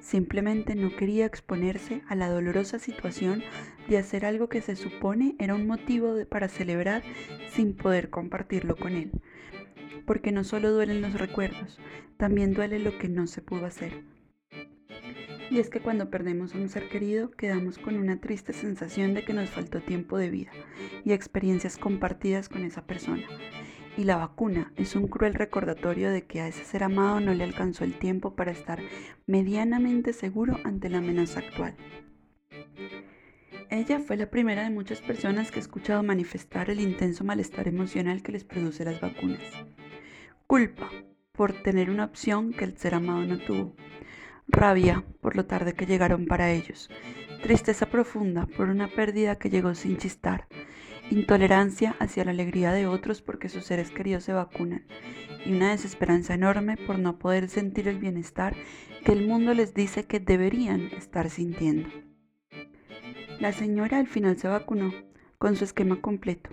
Simplemente 0.00 0.74
no 0.74 0.94
quería 0.96 1.26
exponerse 1.26 2.02
a 2.08 2.14
la 2.14 2.28
dolorosa 2.28 2.78
situación 2.78 3.42
de 3.88 3.98
hacer 3.98 4.24
algo 4.24 4.48
que 4.48 4.60
se 4.60 4.76
supone 4.76 5.34
era 5.38 5.54
un 5.54 5.66
motivo 5.66 6.14
para 6.28 6.48
celebrar 6.48 7.02
sin 7.50 7.74
poder 7.74 8.10
compartirlo 8.10 8.76
con 8.76 8.94
él. 8.94 9.10
Porque 10.06 10.32
no 10.32 10.44
solo 10.44 10.72
duelen 10.72 11.02
los 11.02 11.14
recuerdos, 11.14 11.78
también 12.16 12.54
duele 12.54 12.78
lo 12.78 12.96
que 12.98 13.08
no 13.08 13.26
se 13.26 13.42
pudo 13.42 13.66
hacer. 13.66 14.02
Y 15.50 15.60
es 15.60 15.70
que 15.70 15.80
cuando 15.80 16.10
perdemos 16.10 16.54
a 16.54 16.58
un 16.58 16.68
ser 16.68 16.88
querido 16.88 17.30
quedamos 17.30 17.78
con 17.78 17.96
una 17.96 18.20
triste 18.20 18.52
sensación 18.52 19.14
de 19.14 19.24
que 19.24 19.32
nos 19.32 19.48
faltó 19.48 19.80
tiempo 19.80 20.18
de 20.18 20.28
vida 20.28 20.50
y 21.04 21.12
experiencias 21.12 21.78
compartidas 21.78 22.48
con 22.48 22.64
esa 22.64 22.86
persona. 22.86 23.24
Y 23.98 24.04
la 24.04 24.14
vacuna 24.14 24.72
es 24.76 24.94
un 24.94 25.08
cruel 25.08 25.34
recordatorio 25.34 26.12
de 26.12 26.24
que 26.24 26.40
a 26.40 26.46
ese 26.46 26.64
ser 26.64 26.84
amado 26.84 27.18
no 27.18 27.34
le 27.34 27.42
alcanzó 27.42 27.82
el 27.82 27.98
tiempo 27.98 28.36
para 28.36 28.52
estar 28.52 28.78
medianamente 29.26 30.12
seguro 30.12 30.56
ante 30.62 30.88
la 30.88 30.98
amenaza 30.98 31.40
actual. 31.40 31.74
Ella 33.70 33.98
fue 33.98 34.16
la 34.16 34.30
primera 34.30 34.62
de 34.62 34.70
muchas 34.70 35.00
personas 35.00 35.50
que 35.50 35.58
he 35.58 35.62
escuchado 35.62 36.04
manifestar 36.04 36.70
el 36.70 36.78
intenso 36.78 37.24
malestar 37.24 37.66
emocional 37.66 38.22
que 38.22 38.30
les 38.30 38.44
produce 38.44 38.84
las 38.84 39.00
vacunas. 39.00 39.42
Culpa 40.46 40.88
por 41.32 41.52
tener 41.52 41.90
una 41.90 42.04
opción 42.04 42.52
que 42.52 42.66
el 42.66 42.78
ser 42.78 42.94
amado 42.94 43.24
no 43.24 43.38
tuvo 43.38 43.74
rabia 44.46 45.04
por 45.20 45.34
lo 45.34 45.46
tarde 45.46 45.74
que 45.74 45.86
llegaron 45.86 46.26
para 46.26 46.52
ellos, 46.52 46.88
tristeza 47.42 47.86
profunda 47.86 48.46
por 48.46 48.68
una 48.68 48.86
pérdida 48.86 49.40
que 49.40 49.50
llegó 49.50 49.74
sin 49.74 49.96
chistar, 49.96 50.46
intolerancia 51.10 51.96
hacia 51.98 52.24
la 52.24 52.30
alegría 52.30 52.72
de 52.72 52.86
otros 52.86 53.22
porque 53.22 53.48
sus 53.48 53.64
seres 53.64 53.90
queridos 53.90 54.24
se 54.24 54.32
vacunan 54.32 54.86
y 55.44 55.52
una 55.52 55.70
desesperanza 55.70 56.34
enorme 56.34 56.76
por 56.76 56.98
no 56.98 57.18
poder 57.18 57.48
sentir 57.48 57.88
el 57.88 57.98
bienestar 57.98 58.54
que 59.04 59.12
el 59.12 59.26
mundo 59.26 59.54
les 59.54 59.74
dice 59.74 60.04
que 60.04 60.20
deberían 60.20 60.88
estar 60.96 61.30
sintiendo. 61.30 61.88
La 63.40 63.52
señora 63.52 63.98
al 63.98 64.08
final 64.08 64.36
se 64.38 64.48
vacunó 64.48 64.92
con 65.38 65.56
su 65.56 65.64
esquema 65.64 66.00
completo 66.00 66.50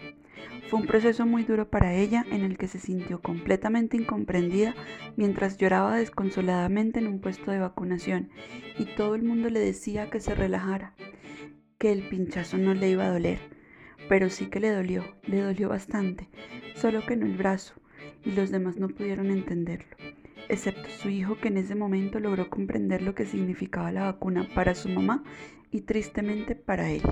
fue 0.67 0.79
un 0.79 0.87
proceso 0.87 1.27
muy 1.27 1.43
duro 1.43 1.69
para 1.69 1.93
ella 1.93 2.25
en 2.31 2.43
el 2.43 2.57
que 2.57 2.67
se 2.67 2.79
sintió 2.79 3.21
completamente 3.21 3.97
incomprendida 3.97 4.73
mientras 5.15 5.57
lloraba 5.57 5.95
desconsoladamente 5.95 6.99
en 6.99 7.07
un 7.07 7.19
puesto 7.19 7.51
de 7.51 7.59
vacunación 7.59 8.29
y 8.79 8.85
todo 8.85 9.13
el 9.13 9.21
mundo 9.21 9.49
le 9.49 9.59
decía 9.59 10.09
que 10.09 10.19
se 10.19 10.33
relajara, 10.33 10.95
que 11.77 11.91
el 11.91 12.07
pinchazo 12.09 12.57
no 12.57 12.73
le 12.73 12.89
iba 12.89 13.05
a 13.05 13.11
doler, 13.11 13.39
pero 14.07 14.29
sí 14.29 14.47
que 14.47 14.59
le 14.59 14.69
dolió, 14.71 15.03
le 15.27 15.41
dolió 15.41 15.69
bastante, 15.69 16.29
solo 16.75 17.05
que 17.05 17.13
en 17.13 17.23
el 17.23 17.37
brazo 17.37 17.73
y 18.23 18.31
los 18.31 18.51
demás 18.51 18.77
no 18.77 18.89
pudieron 18.89 19.31
entenderlo, 19.31 19.95
excepto 20.49 20.89
su 20.89 21.09
hijo 21.09 21.37
que 21.37 21.47
en 21.47 21.57
ese 21.57 21.75
momento 21.75 22.19
logró 22.19 22.49
comprender 22.49 23.01
lo 23.01 23.15
que 23.15 23.25
significaba 23.25 23.91
la 23.91 24.03
vacuna 24.03 24.47
para 24.53 24.75
su 24.75 24.89
mamá 24.89 25.23
y 25.71 25.81
tristemente 25.81 26.55
para 26.55 26.89
él. 26.89 27.03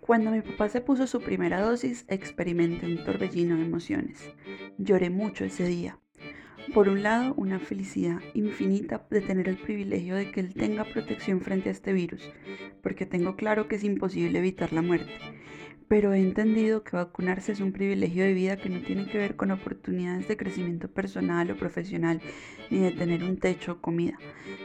Cuando 0.00 0.30
mi 0.30 0.40
papá 0.40 0.68
se 0.68 0.80
puso 0.80 1.08
su 1.08 1.20
primera 1.20 1.60
dosis, 1.60 2.04
experimenté 2.08 2.86
un 2.86 3.02
torbellino 3.04 3.56
de 3.56 3.62
emociones. 3.62 4.30
Lloré 4.78 5.10
mucho 5.10 5.44
ese 5.44 5.66
día. 5.66 5.98
Por 6.74 6.88
un 6.88 7.02
lado, 7.02 7.34
una 7.36 7.58
felicidad 7.58 8.20
infinita 8.34 9.06
de 9.10 9.20
tener 9.20 9.48
el 9.48 9.56
privilegio 9.56 10.14
de 10.14 10.30
que 10.30 10.40
él 10.40 10.54
tenga 10.54 10.84
protección 10.84 11.40
frente 11.40 11.68
a 11.68 11.72
este 11.72 11.92
virus, 11.92 12.30
porque 12.82 13.06
tengo 13.06 13.36
claro 13.36 13.68
que 13.68 13.76
es 13.76 13.84
imposible 13.84 14.38
evitar 14.38 14.72
la 14.72 14.82
muerte 14.82 15.12
pero 15.88 16.12
he 16.12 16.20
entendido 16.20 16.82
que 16.82 16.96
vacunarse 16.96 17.52
es 17.52 17.60
un 17.60 17.72
privilegio 17.72 18.24
de 18.24 18.32
vida 18.32 18.56
que 18.56 18.68
no 18.68 18.80
tiene 18.80 19.06
que 19.06 19.18
ver 19.18 19.36
con 19.36 19.50
oportunidades 19.50 20.26
de 20.26 20.36
crecimiento 20.36 20.88
personal 20.88 21.50
o 21.50 21.56
profesional, 21.56 22.20
ni 22.70 22.78
de 22.78 22.90
tener 22.90 23.22
un 23.22 23.36
techo 23.36 23.72
o 23.72 23.80
comida, 23.80 24.18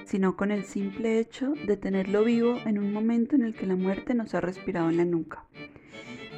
sino 0.06 0.36
con 0.36 0.52
el 0.52 0.64
simple 0.64 1.20
hecho 1.20 1.54
de 1.68 1.78
tenerlo 1.78 2.24
vivo 2.24 2.58
en 2.66 2.80
un 2.80 2.92
momento 2.92 3.36
en 3.36 3.44
el 3.44 3.54
que 3.54 3.68
la 3.68 3.76
muerte 3.76 4.14
nos 4.16 4.34
ha 4.34 4.42
respirado 4.42 4.90
en 4.90 4.98
la 4.98 5.06
nuca. 5.06 5.46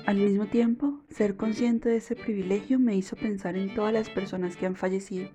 Al 0.06 0.18
mismo 0.18 0.48
tiempo, 0.48 1.00
ser 1.10 1.38
consciente 1.38 1.88
de 1.88 1.96
ese 1.96 2.18
privilegio 2.18 2.78
me 2.78 2.94
hizo 2.94 3.16
pensar 3.16 3.56
en 3.56 3.74
todas 3.74 3.94
las 3.94 4.10
personas 4.10 4.58
que 4.58 4.66
han 4.66 4.76
fallecido. 4.76 5.30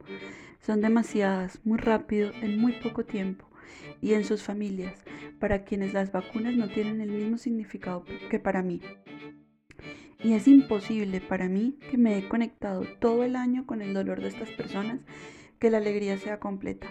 Son 0.60 0.82
demasiadas, 0.82 1.58
muy 1.64 1.78
rápido, 1.78 2.32
en 2.42 2.60
muy 2.60 2.72
poco 2.72 3.06
tiempo, 3.06 3.48
y 4.02 4.12
en 4.12 4.24
sus 4.24 4.42
familias, 4.42 4.94
para 5.40 5.64
quienes 5.64 5.94
las 5.94 6.12
vacunas 6.12 6.54
no 6.54 6.68
tienen 6.68 7.00
el 7.00 7.10
mismo 7.10 7.38
significado 7.38 8.04
que 8.28 8.38
para 8.38 8.62
mí. 8.62 8.82
Y 10.22 10.34
es 10.34 10.46
imposible 10.46 11.22
para 11.22 11.48
mí 11.48 11.78
que 11.90 11.96
me 11.96 12.18
he 12.18 12.28
conectado 12.28 12.84
todo 13.00 13.24
el 13.24 13.36
año 13.36 13.64
con 13.64 13.80
el 13.80 13.94
dolor 13.94 14.20
de 14.20 14.28
estas 14.28 14.50
personas 14.50 15.00
que 15.58 15.70
la 15.70 15.78
alegría 15.78 16.18
sea 16.18 16.38
completa. 16.38 16.88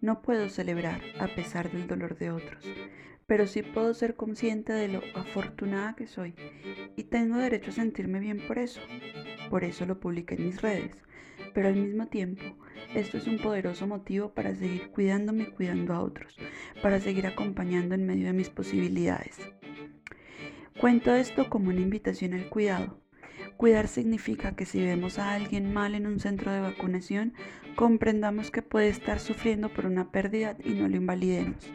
No 0.00 0.22
puedo 0.22 0.48
celebrar 0.48 1.00
a 1.18 1.28
pesar 1.28 1.70
del 1.70 1.86
dolor 1.86 2.16
de 2.18 2.30
otros, 2.30 2.64
pero 3.26 3.46
sí 3.46 3.62
puedo 3.62 3.94
ser 3.94 4.16
consciente 4.16 4.72
de 4.72 4.88
lo 4.88 5.00
afortunada 5.14 5.96
que 5.96 6.06
soy 6.06 6.34
y 6.96 7.04
tengo 7.04 7.38
derecho 7.38 7.70
a 7.70 7.74
sentirme 7.74 8.20
bien 8.20 8.42
por 8.46 8.58
eso. 8.58 8.80
Por 9.50 9.64
eso 9.64 9.86
lo 9.86 10.00
publiqué 10.00 10.34
en 10.34 10.46
mis 10.46 10.62
redes, 10.62 11.02
pero 11.54 11.68
al 11.68 11.76
mismo 11.76 12.06
tiempo 12.06 12.44
esto 12.94 13.16
es 13.16 13.26
un 13.26 13.38
poderoso 13.38 13.86
motivo 13.86 14.34
para 14.34 14.54
seguir 14.54 14.90
cuidándome 14.90 15.44
y 15.44 15.50
cuidando 15.52 15.94
a 15.94 16.02
otros, 16.02 16.36
para 16.82 17.00
seguir 17.00 17.26
acompañando 17.26 17.94
en 17.94 18.06
medio 18.06 18.26
de 18.26 18.32
mis 18.32 18.50
posibilidades. 18.50 19.38
Cuento 20.80 21.14
esto 21.14 21.48
como 21.48 21.70
una 21.70 21.80
invitación 21.80 22.34
al 22.34 22.48
cuidado. 22.48 23.03
Cuidar 23.56 23.88
significa 23.88 24.56
que 24.56 24.66
si 24.66 24.80
vemos 24.82 25.18
a 25.18 25.32
alguien 25.32 25.72
mal 25.72 25.94
en 25.94 26.06
un 26.06 26.20
centro 26.20 26.52
de 26.52 26.60
vacunación, 26.60 27.34
comprendamos 27.76 28.50
que 28.50 28.62
puede 28.62 28.88
estar 28.88 29.20
sufriendo 29.20 29.72
por 29.72 29.86
una 29.86 30.10
pérdida 30.10 30.56
y 30.64 30.70
no 30.70 30.88
lo 30.88 30.96
invalidemos. 30.96 31.70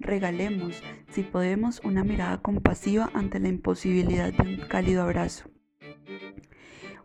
Regalemos, 0.00 0.82
si 1.10 1.22
podemos, 1.22 1.80
una 1.84 2.04
mirada 2.04 2.38
compasiva 2.38 3.10
ante 3.14 3.40
la 3.40 3.48
imposibilidad 3.48 4.32
de 4.32 4.42
un 4.42 4.56
cálido 4.68 5.02
abrazo. 5.02 5.50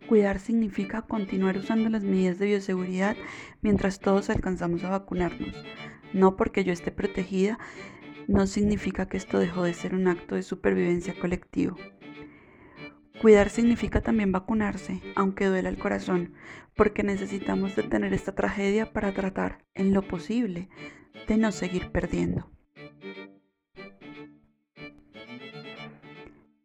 Cuidar 0.08 0.39
significa 0.39 1.03
continuar 1.03 1.58
usando 1.58 1.89
las 1.89 2.03
medidas 2.03 2.38
de 2.38 2.48
bioseguridad 2.48 3.15
mientras 3.62 4.00
todos 4.00 4.30
alcanzamos 4.30 4.84
a 4.84 4.89
vacunarnos. 4.89 5.56
No 6.13 6.36
porque 6.36 6.63
yo 6.63 6.74
esté 6.74 6.92
protegida, 6.92 7.58
no 8.27 8.46
significa 8.46 9.08
que 9.08 9.18
esto 9.18 9.39
dejó 9.39 9.63
de 9.63 9.74
ser 9.74 9.96
un 9.96 10.08
acto 10.08 10.36
de 10.36 10.44
supervivencia 10.44 11.15
colectivo. 11.20 11.77
Cuidar 13.22 13.50
significa 13.50 14.01
también 14.01 14.32
vacunarse, 14.32 15.01
aunque 15.15 15.46
duela 15.46 15.70
el 15.70 15.77
corazón, 15.77 16.34
porque 16.75 17.03
necesitamos 17.03 17.75
detener 17.75 18.13
esta 18.13 18.34
tragedia 18.34 18.91
para 18.91 19.13
tratar, 19.13 19.63
en 19.75 19.93
lo 19.93 20.01
posible, 20.01 20.70
de 21.27 21.38
no 21.38 21.51
seguir 21.51 21.91
perdiendo. 21.91 22.50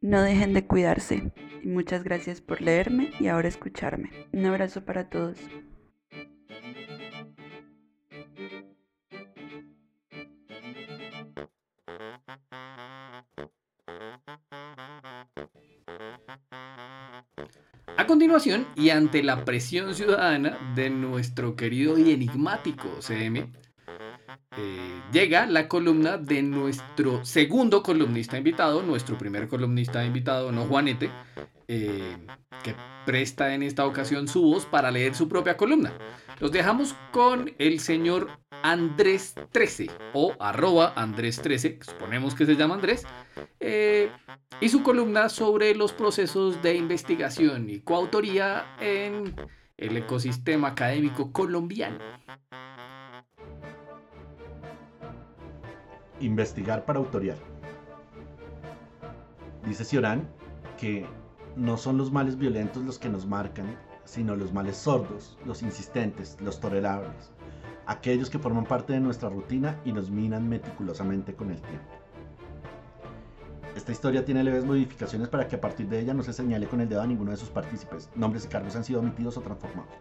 No 0.00 0.23
dejen 0.23 0.55
de 0.55 0.67
cuidarse 0.67 1.33
muchas 1.69 2.02
gracias 2.02 2.40
por 2.40 2.61
leerme 2.61 3.12
y 3.21 3.28
ahora 3.28 3.49
escucharme. 3.49 4.11
Un 4.33 4.47
abrazo 4.47 4.85
para 4.85 5.09
todos. 5.09 5.38
Continuación, 18.09 18.67
y 18.75 18.88
ante 18.88 19.23
la 19.23 19.45
presión 19.45 19.95
ciudadana 19.95 20.59
de 20.75 20.88
nuestro 20.88 21.55
querido 21.55 21.99
y 21.99 22.11
enigmático 22.11 22.88
CM, 23.00 23.53
eh, 24.57 25.03
llega 25.12 25.47
la 25.47 25.69
columna 25.69 26.17
de 26.17 26.43
nuestro 26.43 27.25
segundo 27.25 27.83
columnista 27.83 28.38
invitado, 28.38 28.83
nuestro 28.83 29.19
primer 29.19 29.47
columnista 29.47 30.05
invitado, 30.05 30.50
no 30.50 30.65
Juanete, 30.65 31.11
eh, 31.69 32.17
que 32.65 32.75
presta 33.05 33.55
en 33.55 33.62
esta 33.62 33.85
ocasión 33.87 34.27
su 34.27 34.43
voz 34.43 34.65
para 34.65 34.91
leer 34.91 35.15
su 35.15 35.29
propia 35.29 35.59
columna. 35.59 35.93
Los 36.41 36.50
dejamos 36.50 36.95
con 37.12 37.53
el 37.59 37.79
señor 37.79 38.31
Andrés 38.62 39.35
13 39.53 39.91
o 40.15 40.35
arroba 40.41 40.95
Andrés 40.97 41.43
13, 41.43 41.79
suponemos 41.83 42.35
que 42.35 42.47
se 42.47 42.57
llama 42.57 42.75
Andrés, 42.75 43.05
eh, 43.61 44.11
y 44.61 44.68
su 44.68 44.83
columna 44.83 45.28
sobre 45.28 45.75
los 45.75 45.92
procesos 45.92 46.62
de 46.62 46.76
investigación 46.76 47.68
y 47.71 47.80
coautoría 47.80 48.76
en 48.80 49.35
el 49.76 49.97
ecosistema 49.97 50.68
académico 50.68 51.33
colombiano. 51.33 51.99
Investigar 56.21 56.85
para 56.85 56.99
autoriar. 56.99 57.37
Dice 59.64 59.85
Ciorán 59.85 60.28
que 60.76 61.07
no 61.57 61.76
son 61.76 61.99
los 61.99 62.12
males 62.12 62.38
violentos 62.38 62.85
los 62.85 62.99
que 62.99 63.09
nos 63.09 63.26
marcan, 63.26 63.76
sino 64.04 64.37
los 64.37 64.52
males 64.52 64.76
sordos, 64.76 65.37
los 65.45 65.62
insistentes, 65.62 66.37
los 66.40 66.61
tolerables, 66.61 67.30
aquellos 67.87 68.30
que 68.30 68.38
forman 68.38 68.64
parte 68.64 68.92
de 68.92 69.00
nuestra 69.00 69.28
rutina 69.28 69.78
y 69.85 69.92
nos 69.92 70.11
minan 70.11 70.49
meticulosamente 70.49 71.35
con 71.35 71.50
el 71.50 71.61
tiempo. 71.61 71.99
Esta 73.78 73.92
historia 73.92 74.25
tiene 74.25 74.42
leves 74.42 74.64
modificaciones 74.64 75.28
para 75.28 75.47
que 75.47 75.54
a 75.54 75.61
partir 75.61 75.88
de 75.88 76.00
ella 76.00 76.12
no 76.12 76.25
se 76.25 76.32
señale 76.32 76.66
con 76.66 76.80
el 76.80 76.88
dedo 76.88 77.00
a 77.00 77.06
ninguno 77.06 77.30
de 77.30 77.37
sus 77.37 77.49
partícipes. 77.49 78.11
Nombres 78.16 78.44
y 78.44 78.49
cargos 78.49 78.75
han 78.75 78.82
sido 78.82 78.99
omitidos 78.99 79.37
o 79.37 79.40
transformados. 79.40 79.92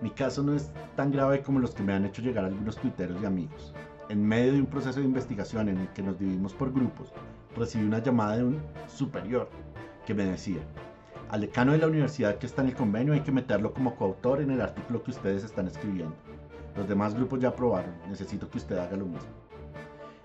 Mi 0.00 0.10
caso 0.10 0.44
no 0.44 0.54
es 0.54 0.70
tan 0.94 1.10
grave 1.10 1.42
como 1.42 1.58
los 1.58 1.74
que 1.74 1.82
me 1.82 1.92
han 1.92 2.04
hecho 2.04 2.22
llegar 2.22 2.44
algunos 2.44 2.76
tuiteros 2.76 3.20
y 3.20 3.26
amigos. 3.26 3.74
En 4.08 4.24
medio 4.24 4.52
de 4.52 4.60
un 4.60 4.66
proceso 4.66 5.00
de 5.00 5.06
investigación 5.06 5.68
en 5.68 5.78
el 5.78 5.88
que 5.88 6.04
nos 6.04 6.16
dividimos 6.16 6.54
por 6.54 6.72
grupos, 6.72 7.12
recibí 7.56 7.84
una 7.84 7.98
llamada 7.98 8.36
de 8.36 8.44
un 8.44 8.62
superior 8.86 9.50
que 10.06 10.14
me 10.14 10.26
decía, 10.26 10.60
al 11.28 11.40
decano 11.40 11.72
de 11.72 11.78
la 11.78 11.88
universidad 11.88 12.38
que 12.38 12.46
está 12.46 12.62
en 12.62 12.68
el 12.68 12.76
convenio 12.76 13.14
hay 13.14 13.22
que 13.22 13.32
meterlo 13.32 13.74
como 13.74 13.96
coautor 13.96 14.40
en 14.40 14.52
el 14.52 14.60
artículo 14.60 15.02
que 15.02 15.10
ustedes 15.10 15.42
están 15.42 15.66
escribiendo. 15.66 16.14
Los 16.76 16.88
demás 16.88 17.16
grupos 17.16 17.40
ya 17.40 17.48
aprobaron, 17.48 17.94
necesito 18.08 18.48
que 18.48 18.58
usted 18.58 18.78
haga 18.78 18.96
lo 18.96 19.06
mismo. 19.06 19.39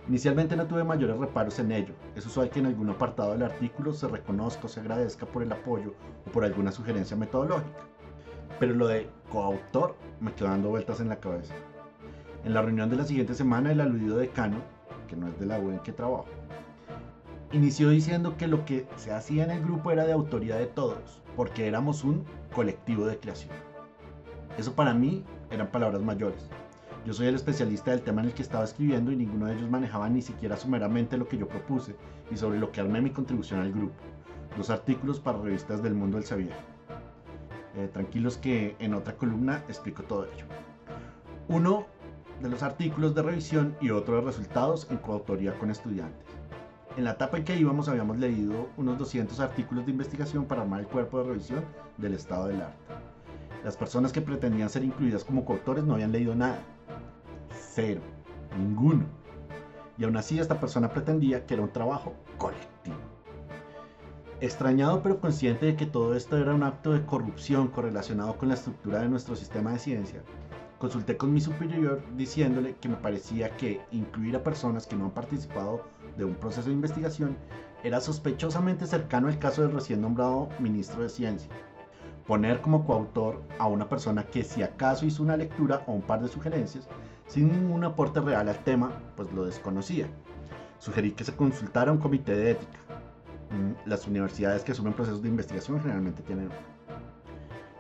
Inicialmente 0.08 0.56
no 0.56 0.68
tuve 0.68 0.84
mayores 0.84 1.18
reparos 1.18 1.58
en 1.58 1.72
ello, 1.72 1.96
es 2.16 2.24
usual 2.28 2.52
que 2.52 2.60
en 2.60 2.68
algún 2.68 2.90
apartado 2.92 3.32
del 3.32 3.42
artículo 3.42 3.92
se 3.92 4.08
reconozca 4.08 4.66
o 4.66 4.70
se 4.70 4.80
agradezca 4.80 5.26
por 5.26 5.42
el 5.42 5.52
apoyo 5.52 5.96
o 6.28 6.32
por 6.32 6.46
alguna 6.46 6.72
sugerencia 6.72 7.18
metodológica. 7.18 7.80
Pero 8.60 8.76
lo 8.76 8.88
de 8.88 9.10
coautor 9.32 9.96
me 10.20 10.32
quedó 10.34 10.50
dando 10.50 10.70
vueltas 10.70 11.00
en 11.00 11.10
la 11.10 11.20
cabeza. 11.20 11.56
En 12.44 12.54
la 12.54 12.62
reunión 12.62 12.92
de 12.92 12.98
la 12.98 13.06
siguiente 13.06 13.34
semana, 13.34 13.72
el 13.72 13.82
aludido 13.82 14.18
decano, 14.18 14.58
que 15.08 15.16
no 15.16 15.28
es 15.28 15.40
de 15.40 15.48
la 15.48 15.60
U 15.60 15.72
en 15.72 15.80
que 15.80 15.92
trabajo, 15.92 16.28
inició 17.52 17.90
diciendo 17.90 18.38
que 18.38 18.48
lo 18.48 18.64
que 18.64 18.88
se 18.98 19.12
hacía 19.12 19.44
en 19.44 19.52
el 19.52 19.64
grupo 19.64 19.90
era 19.90 20.06
de 20.06 20.14
autoridad 20.14 20.60
de 20.60 20.68
todos, 20.68 21.24
porque 21.36 21.68
éramos 21.68 22.04
un 22.04 22.26
colectivo 22.54 23.08
de 23.08 23.18
creación. 23.18 23.56
Eso 24.56 24.74
para 24.76 24.94
mí 24.94 25.24
eran 25.50 25.72
palabras 25.72 26.04
mayores. 26.04 26.48
Yo 27.06 27.14
soy 27.14 27.28
el 27.28 27.36
especialista 27.36 27.92
del 27.92 28.02
tema 28.02 28.22
en 28.22 28.30
el 28.30 28.34
que 28.34 28.42
estaba 28.42 28.64
escribiendo 28.64 29.12
y 29.12 29.16
ninguno 29.16 29.46
de 29.46 29.54
ellos 29.54 29.70
manejaba 29.70 30.10
ni 30.10 30.24
siquiera 30.24 30.58
sumeramente 30.58 31.18
lo 31.18 31.28
que 31.28 31.38
yo 31.38 31.48
propuse 31.48 31.96
y 32.32 32.36
sobre 32.36 32.58
lo 32.58 32.72
que 32.72 32.82
armé 32.82 33.00
mi 33.00 33.12
contribución 33.12 33.60
al 33.60 33.72
grupo. 33.72 33.94
Dos 34.58 34.72
artículos 34.72 35.20
para 35.20 35.38
revistas 35.38 35.84
del 35.84 35.94
mundo 35.94 36.18
del 36.18 36.26
sabier. 36.26 36.56
Eh, 37.76 37.90
tranquilos 37.94 38.38
que 38.38 38.76
en 38.80 38.96
otra 38.96 39.16
columna 39.18 39.64
explico 39.68 40.02
todo 40.02 40.26
ello. 40.26 40.46
Uno 41.48 41.86
de 42.42 42.50
los 42.50 42.64
artículos 42.64 43.14
de 43.14 43.22
revisión 43.22 43.76
y 43.82 43.92
otro 43.92 44.16
de 44.16 44.22
resultados 44.22 44.88
en 44.90 44.98
coautoría 44.98 45.60
con 45.60 45.70
estudiantes. 45.70 46.26
En 46.98 47.04
la 47.04 47.12
etapa 47.12 47.38
en 47.38 47.44
que 47.44 47.56
íbamos 47.56 47.88
habíamos 47.88 48.18
leído 48.18 48.70
unos 48.78 48.98
200 48.98 49.40
artículos 49.42 49.86
de 49.86 49.92
investigación 49.92 50.46
para 50.46 50.64
armar 50.64 50.80
el 50.80 50.88
cuerpo 50.88 51.20
de 51.20 51.26
revisión 51.26 51.66
del 51.98 52.16
estado 52.16 52.48
del 52.48 52.62
arte. 52.62 52.96
Las 53.64 53.78
personas 53.78 54.12
que 54.12 54.22
pretendían 54.22 54.70
ser 54.70 54.84
incluidas 54.84 55.24
como 55.24 55.46
coautores 55.46 55.84
no 55.84 55.94
habían 55.94 56.12
leído 56.12 56.34
nada. 56.34 56.64
Cero. 57.76 58.00
Ninguno. 58.58 59.04
Y 59.98 60.06
aún 60.06 60.16
así 60.16 60.40
esta 60.40 60.62
persona 60.62 60.94
pretendía 60.94 61.46
que 61.46 61.56
era 61.56 61.64
un 61.64 61.74
trabajo 61.74 62.14
colectivo. 62.38 62.96
Extrañado 64.40 65.04
pero 65.04 65.20
consciente 65.20 65.66
de 65.66 65.76
que 65.76 65.86
todo 65.86 66.16
esto 66.16 66.38
era 66.38 66.54
un 66.54 66.64
acto 66.64 66.94
de 66.94 67.06
corrupción 67.06 67.68
correlacionado 67.68 68.38
con 68.38 68.48
la 68.48 68.54
estructura 68.54 69.00
de 69.02 69.10
nuestro 69.10 69.36
sistema 69.36 69.74
de 69.74 69.80
ciencia, 69.80 70.22
consulté 70.80 71.18
con 71.18 71.34
mi 71.34 71.42
superior 71.42 72.02
diciéndole 72.16 72.76
que 72.76 72.88
me 72.88 72.96
parecía 72.96 73.58
que 73.58 73.82
incluir 73.92 74.38
a 74.38 74.44
personas 74.44 74.88
que 74.88 74.96
no 74.96 75.06
han 75.06 75.12
participado 75.12 75.84
de 76.16 76.24
un 76.24 76.36
proceso 76.36 76.70
de 76.70 76.76
investigación 76.76 77.36
era 77.84 78.00
sospechosamente 78.00 78.88
cercano 78.88 79.28
al 79.28 79.38
caso 79.38 79.64
del 79.64 79.74
recién 79.74 80.00
nombrado 80.00 80.48
ministro 80.60 81.04
de 81.04 81.10
Ciencia. 81.10 81.52
Poner 82.26 82.62
como 82.62 82.86
coautor 82.86 83.42
a 83.60 83.68
una 83.68 83.90
persona 83.90 84.24
que 84.24 84.46
si 84.46 84.64
acaso 84.64 85.06
hizo 85.06 85.22
una 85.22 85.36
lectura 85.36 85.84
o 85.88 85.92
un 85.92 86.02
par 86.02 86.22
de 86.22 86.30
sugerencias, 86.30 86.88
sin 87.28 87.52
ningún 87.52 87.84
aporte 87.84 88.20
real 88.22 88.48
al 88.48 88.64
tema, 88.64 88.92
pues 89.16 89.32
lo 89.34 89.46
desconocía. 89.46 90.08
Sugerí 90.80 91.12
que 91.12 91.24
se 91.24 91.36
consultara 91.36 91.92
un 91.92 91.98
comité 91.98 92.36
de 92.36 92.52
ética. 92.52 92.80
Mm, 93.52 93.90
las 93.90 94.08
universidades 94.08 94.64
que 94.64 94.72
asumen 94.72 94.94
procesos 94.94 95.22
de 95.22 95.30
investigación 95.30 95.80
generalmente 95.80 96.24
tienen 96.24 96.50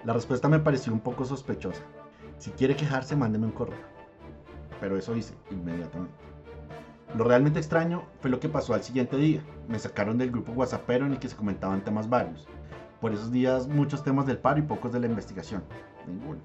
La 0.03 0.13
respuesta 0.13 0.47
me 0.47 0.59
pareció 0.59 0.93
un 0.93 0.99
poco 0.99 1.25
sospechosa. 1.25 1.83
Si 2.37 2.51
quiere 2.51 2.75
quejarse, 2.75 3.15
mándeme 3.15 3.45
un 3.45 3.51
correo. 3.51 3.79
Pero 4.79 4.97
eso 4.97 5.15
hice 5.15 5.35
inmediatamente. 5.51 6.13
Lo 7.15 7.23
realmente 7.23 7.59
extraño 7.59 8.03
fue 8.19 8.29
lo 8.29 8.39
que 8.39 8.49
pasó 8.49 8.73
al 8.73 8.83
siguiente 8.83 9.15
día. 9.15 9.41
Me 9.69 9.79
sacaron 9.79 10.17
del 10.17 10.31
grupo 10.31 10.51
WhatsAppero 10.51 11.05
en 11.05 11.13
el 11.13 11.19
que 11.19 11.29
se 11.29 11.35
comentaban 11.35 11.83
temas 11.83 12.09
varios. 12.09 12.47
Por 12.99 13.13
esos 13.13 13.31
días 13.31 13.67
muchos 13.67 14.03
temas 14.03 14.25
del 14.25 14.37
paro 14.37 14.59
y 14.59 14.63
pocos 14.63 14.91
de 14.91 14.99
la 14.99 15.07
investigación. 15.07 15.63
Ninguno. 16.07 16.41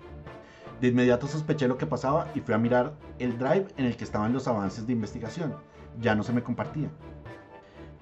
De 0.81 0.89
inmediato 0.89 1.27
sospeché 1.27 1.69
lo 1.69 1.77
que 1.77 1.87
pasaba 1.87 2.31
y 2.35 2.41
fui 2.41 2.55
a 2.55 2.59
mirar 2.59 2.95
el 3.19 3.39
drive 3.39 3.69
en 3.77 3.87
el 3.87 3.97
que 3.97 4.05
estaban 4.05 4.33
los 4.33 4.49
avances 4.49 4.87
de 4.87 4.93
investigación. 4.93 5.55
Ya 6.01 6.15
no 6.15 6.23
se 6.23 6.33
me 6.33 6.43
compartían. 6.43 6.91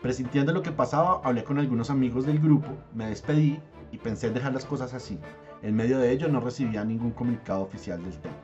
Presintiendo 0.01 0.53
lo 0.53 0.63
que 0.63 0.71
pasaba, 0.71 1.21
hablé 1.25 1.43
con 1.43 1.59
algunos 1.59 1.91
amigos 1.91 2.25
del 2.25 2.39
grupo, 2.39 2.69
me 2.95 3.09
despedí 3.09 3.61
y 3.91 3.99
pensé 3.99 4.29
en 4.29 4.35
dejar 4.35 4.53
las 4.53 4.65
cosas 4.65 4.95
así. 4.95 5.19
En 5.63 5.75
medio 5.75 5.99
de 5.99 6.13
ello 6.13 6.29
no 6.29 6.41
recibía 6.41 6.85
ningún 6.85 7.11
comunicado 7.11 7.63
oficial 7.63 8.01
del 8.03 8.17
tema. 8.21 8.37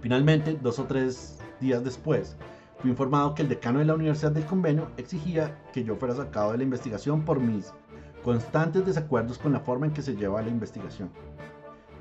Finalmente, 0.00 0.56
dos 0.62 0.78
o 0.78 0.84
tres 0.84 1.40
días 1.60 1.82
después, 1.82 2.36
Fui 2.84 2.90
informado 2.90 3.34
que 3.34 3.40
el 3.40 3.48
decano 3.48 3.78
de 3.78 3.86
la 3.86 3.94
Universidad 3.94 4.32
del 4.32 4.44
Convenio 4.44 4.90
exigía 4.98 5.58
que 5.72 5.84
yo 5.84 5.96
fuera 5.96 6.14
sacado 6.14 6.52
de 6.52 6.58
la 6.58 6.64
investigación 6.64 7.24
por 7.24 7.40
mis 7.40 7.72
constantes 8.22 8.84
desacuerdos 8.84 9.38
con 9.38 9.54
la 9.54 9.60
forma 9.60 9.86
en 9.86 9.92
que 9.94 10.02
se 10.02 10.16
lleva 10.16 10.42
la 10.42 10.50
investigación. 10.50 11.10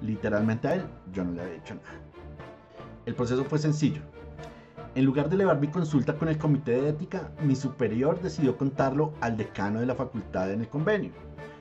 Literalmente 0.02 0.68
a 0.68 0.76
él 0.76 0.86
yo 1.12 1.24
no 1.24 1.32
le 1.32 1.42
había 1.42 1.54
dicho 1.54 1.76
nada. 1.76 2.02
El 3.06 3.16
proceso 3.16 3.44
fue 3.46 3.60
sencillo. 3.60 4.02
En 4.96 5.06
lugar 5.06 5.28
de 5.28 5.36
elevar 5.36 5.60
mi 5.60 5.68
consulta 5.68 6.16
con 6.16 6.28
el 6.28 6.38
comité 6.38 6.80
de 6.80 6.90
ética, 6.90 7.32
mi 7.42 7.56
superior 7.56 8.22
decidió 8.22 8.58
contarlo 8.58 9.14
al 9.22 9.36
decano 9.36 9.80
de 9.80 9.88
la 9.88 9.96
facultad 9.96 10.52
en 10.52 10.62
el 10.62 10.70
convenio. 10.70 11.12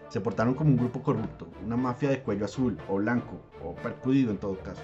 Se 0.09 0.21
portaron 0.21 0.55
como 0.55 0.71
un 0.71 0.77
grupo 0.77 1.03
corrupto, 1.03 1.49
una 1.65 1.77
mafia 1.77 2.11
de 2.11 2.23
cuello 2.23 2.45
azul 2.45 2.77
o 2.89 2.97
blanco, 2.97 3.41
o 3.65 3.75
percudido 3.75 4.31
en 4.31 4.37
todo 4.37 4.59
caso. 4.59 4.83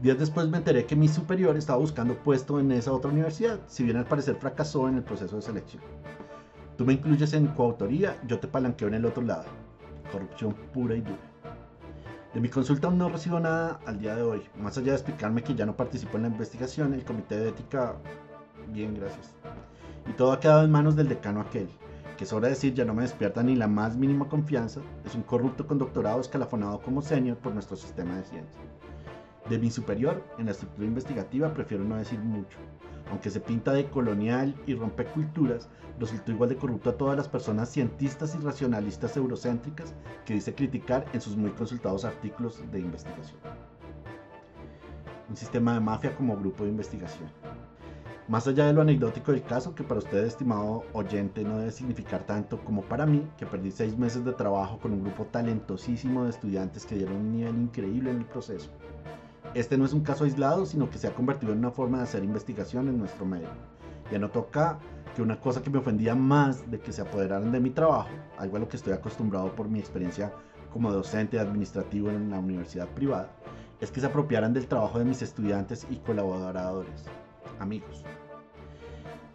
Días 0.00 0.18
después 0.18 0.48
me 0.48 0.56
enteré 0.56 0.86
que 0.86 0.96
mi 0.96 1.08
superior 1.08 1.58
estaba 1.58 1.78
buscando 1.78 2.14
puesto 2.14 2.58
en 2.58 2.72
esa 2.72 2.92
otra 2.92 3.10
universidad, 3.10 3.60
si 3.66 3.84
bien 3.84 3.98
al 3.98 4.06
parecer 4.06 4.36
fracasó 4.36 4.88
en 4.88 4.96
el 4.96 5.04
proceso 5.04 5.36
de 5.36 5.42
selección. 5.42 5.82
Tú 6.78 6.86
me 6.86 6.94
incluyes 6.94 7.34
en 7.34 7.48
coautoría, 7.48 8.16
yo 8.26 8.40
te 8.40 8.48
palanqueo 8.48 8.88
en 8.88 8.94
el 8.94 9.04
otro 9.04 9.22
lado. 9.22 9.44
Corrupción 10.10 10.54
pura 10.72 10.96
y 10.96 11.02
dura. 11.02 11.29
De 12.34 12.40
mi 12.40 12.48
consulta 12.48 12.86
aún 12.86 12.98
no 12.98 13.08
recibo 13.08 13.40
nada 13.40 13.80
al 13.86 13.98
día 13.98 14.14
de 14.14 14.22
hoy, 14.22 14.42
más 14.56 14.78
allá 14.78 14.92
de 14.92 14.98
explicarme 14.98 15.42
que 15.42 15.56
ya 15.56 15.66
no 15.66 15.76
participo 15.76 16.16
en 16.16 16.22
la 16.22 16.28
investigación, 16.28 16.94
el 16.94 17.04
comité 17.04 17.36
de 17.36 17.48
ética, 17.48 17.96
bien, 18.68 18.94
gracias. 18.94 19.34
Y 20.08 20.12
todo 20.12 20.30
ha 20.32 20.38
quedado 20.38 20.62
en 20.64 20.70
manos 20.70 20.94
del 20.94 21.08
decano 21.08 21.40
aquel, 21.40 21.68
que 22.16 22.24
de 22.24 22.48
decir 22.48 22.74
ya 22.74 22.84
no 22.84 22.94
me 22.94 23.02
despierta 23.02 23.42
ni 23.42 23.56
la 23.56 23.66
más 23.66 23.96
mínima 23.96 24.28
confianza, 24.28 24.80
es 25.04 25.14
un 25.14 25.22
corrupto 25.22 25.66
con 25.66 25.78
doctorado 25.78 26.20
escalafonado 26.20 26.80
como 26.82 27.02
senior 27.02 27.36
por 27.38 27.52
nuestro 27.52 27.76
sistema 27.76 28.14
de 28.14 28.22
ciencia. 28.22 28.60
De 29.48 29.58
mi 29.58 29.70
superior, 29.70 30.22
en 30.38 30.44
la 30.44 30.52
estructura 30.52 30.86
investigativa, 30.86 31.52
prefiero 31.52 31.82
no 31.82 31.96
decir 31.96 32.20
mucho. 32.20 32.58
Aunque 33.10 33.30
se 33.30 33.40
pinta 33.40 33.72
de 33.72 33.90
colonial 33.90 34.54
y 34.66 34.74
rompe 34.74 35.04
culturas, 35.04 35.68
resultó 35.98 36.30
igual 36.30 36.50
de 36.50 36.56
corrupto 36.56 36.90
a 36.90 36.96
todas 36.96 37.16
las 37.16 37.28
personas 37.28 37.68
cientistas 37.68 38.34
y 38.34 38.38
racionalistas 38.38 39.16
eurocéntricas 39.16 39.94
que 40.24 40.34
dice 40.34 40.54
criticar 40.54 41.04
en 41.12 41.20
sus 41.20 41.36
muy 41.36 41.50
consultados 41.50 42.04
artículos 42.04 42.62
de 42.70 42.78
investigación. 42.78 43.38
Un 45.28 45.36
sistema 45.36 45.74
de 45.74 45.80
mafia 45.80 46.14
como 46.14 46.36
grupo 46.36 46.64
de 46.64 46.70
investigación. 46.70 47.28
Más 48.28 48.46
allá 48.46 48.66
de 48.66 48.72
lo 48.72 48.82
anecdótico 48.82 49.32
del 49.32 49.42
caso, 49.42 49.74
que 49.74 49.82
para 49.82 49.98
usted, 49.98 50.24
estimado 50.24 50.84
oyente, 50.92 51.42
no 51.42 51.58
debe 51.58 51.72
significar 51.72 52.24
tanto 52.24 52.60
como 52.64 52.82
para 52.82 53.04
mí, 53.04 53.28
que 53.36 53.44
perdí 53.44 53.72
seis 53.72 53.98
meses 53.98 54.24
de 54.24 54.32
trabajo 54.32 54.78
con 54.78 54.92
un 54.92 55.02
grupo 55.02 55.24
talentosísimo 55.24 56.24
de 56.24 56.30
estudiantes 56.30 56.86
que 56.86 56.94
dieron 56.94 57.16
un 57.16 57.32
nivel 57.32 57.56
increíble 57.56 58.12
en 58.12 58.18
el 58.18 58.26
proceso 58.26 58.70
este 59.54 59.76
no 59.76 59.84
es 59.84 59.92
un 59.92 60.02
caso 60.02 60.24
aislado, 60.24 60.64
sino 60.64 60.90
que 60.90 60.98
se 60.98 61.08
ha 61.08 61.14
convertido 61.14 61.52
en 61.52 61.58
una 61.58 61.72
forma 61.72 61.98
de 61.98 62.04
hacer 62.04 62.22
investigación 62.22 62.88
en 62.88 62.98
nuestro 62.98 63.26
medio. 63.26 63.48
Ya 64.10 64.18
no 64.18 64.30
toca 64.30 64.78
que 65.14 65.22
una 65.22 65.40
cosa 65.40 65.62
que 65.62 65.70
me 65.70 65.78
ofendía 65.78 66.14
más 66.14 66.70
de 66.70 66.78
que 66.78 66.92
se 66.92 67.02
apoderaran 67.02 67.50
de 67.50 67.58
mi 67.58 67.70
trabajo, 67.70 68.10
algo 68.38 68.56
a 68.56 68.60
lo 68.60 68.68
que 68.68 68.76
estoy 68.76 68.92
acostumbrado 68.92 69.54
por 69.56 69.68
mi 69.68 69.80
experiencia 69.80 70.32
como 70.72 70.92
docente 70.92 71.40
administrativo 71.40 72.10
en 72.10 72.30
la 72.30 72.38
universidad 72.38 72.88
privada, 72.88 73.28
es 73.80 73.90
que 73.90 74.00
se 74.00 74.06
apropiaran 74.06 74.52
del 74.52 74.68
trabajo 74.68 74.98
de 75.00 75.04
mis 75.04 75.20
estudiantes 75.20 75.84
y 75.90 75.96
colaboradores, 75.96 77.06
amigos. 77.58 78.04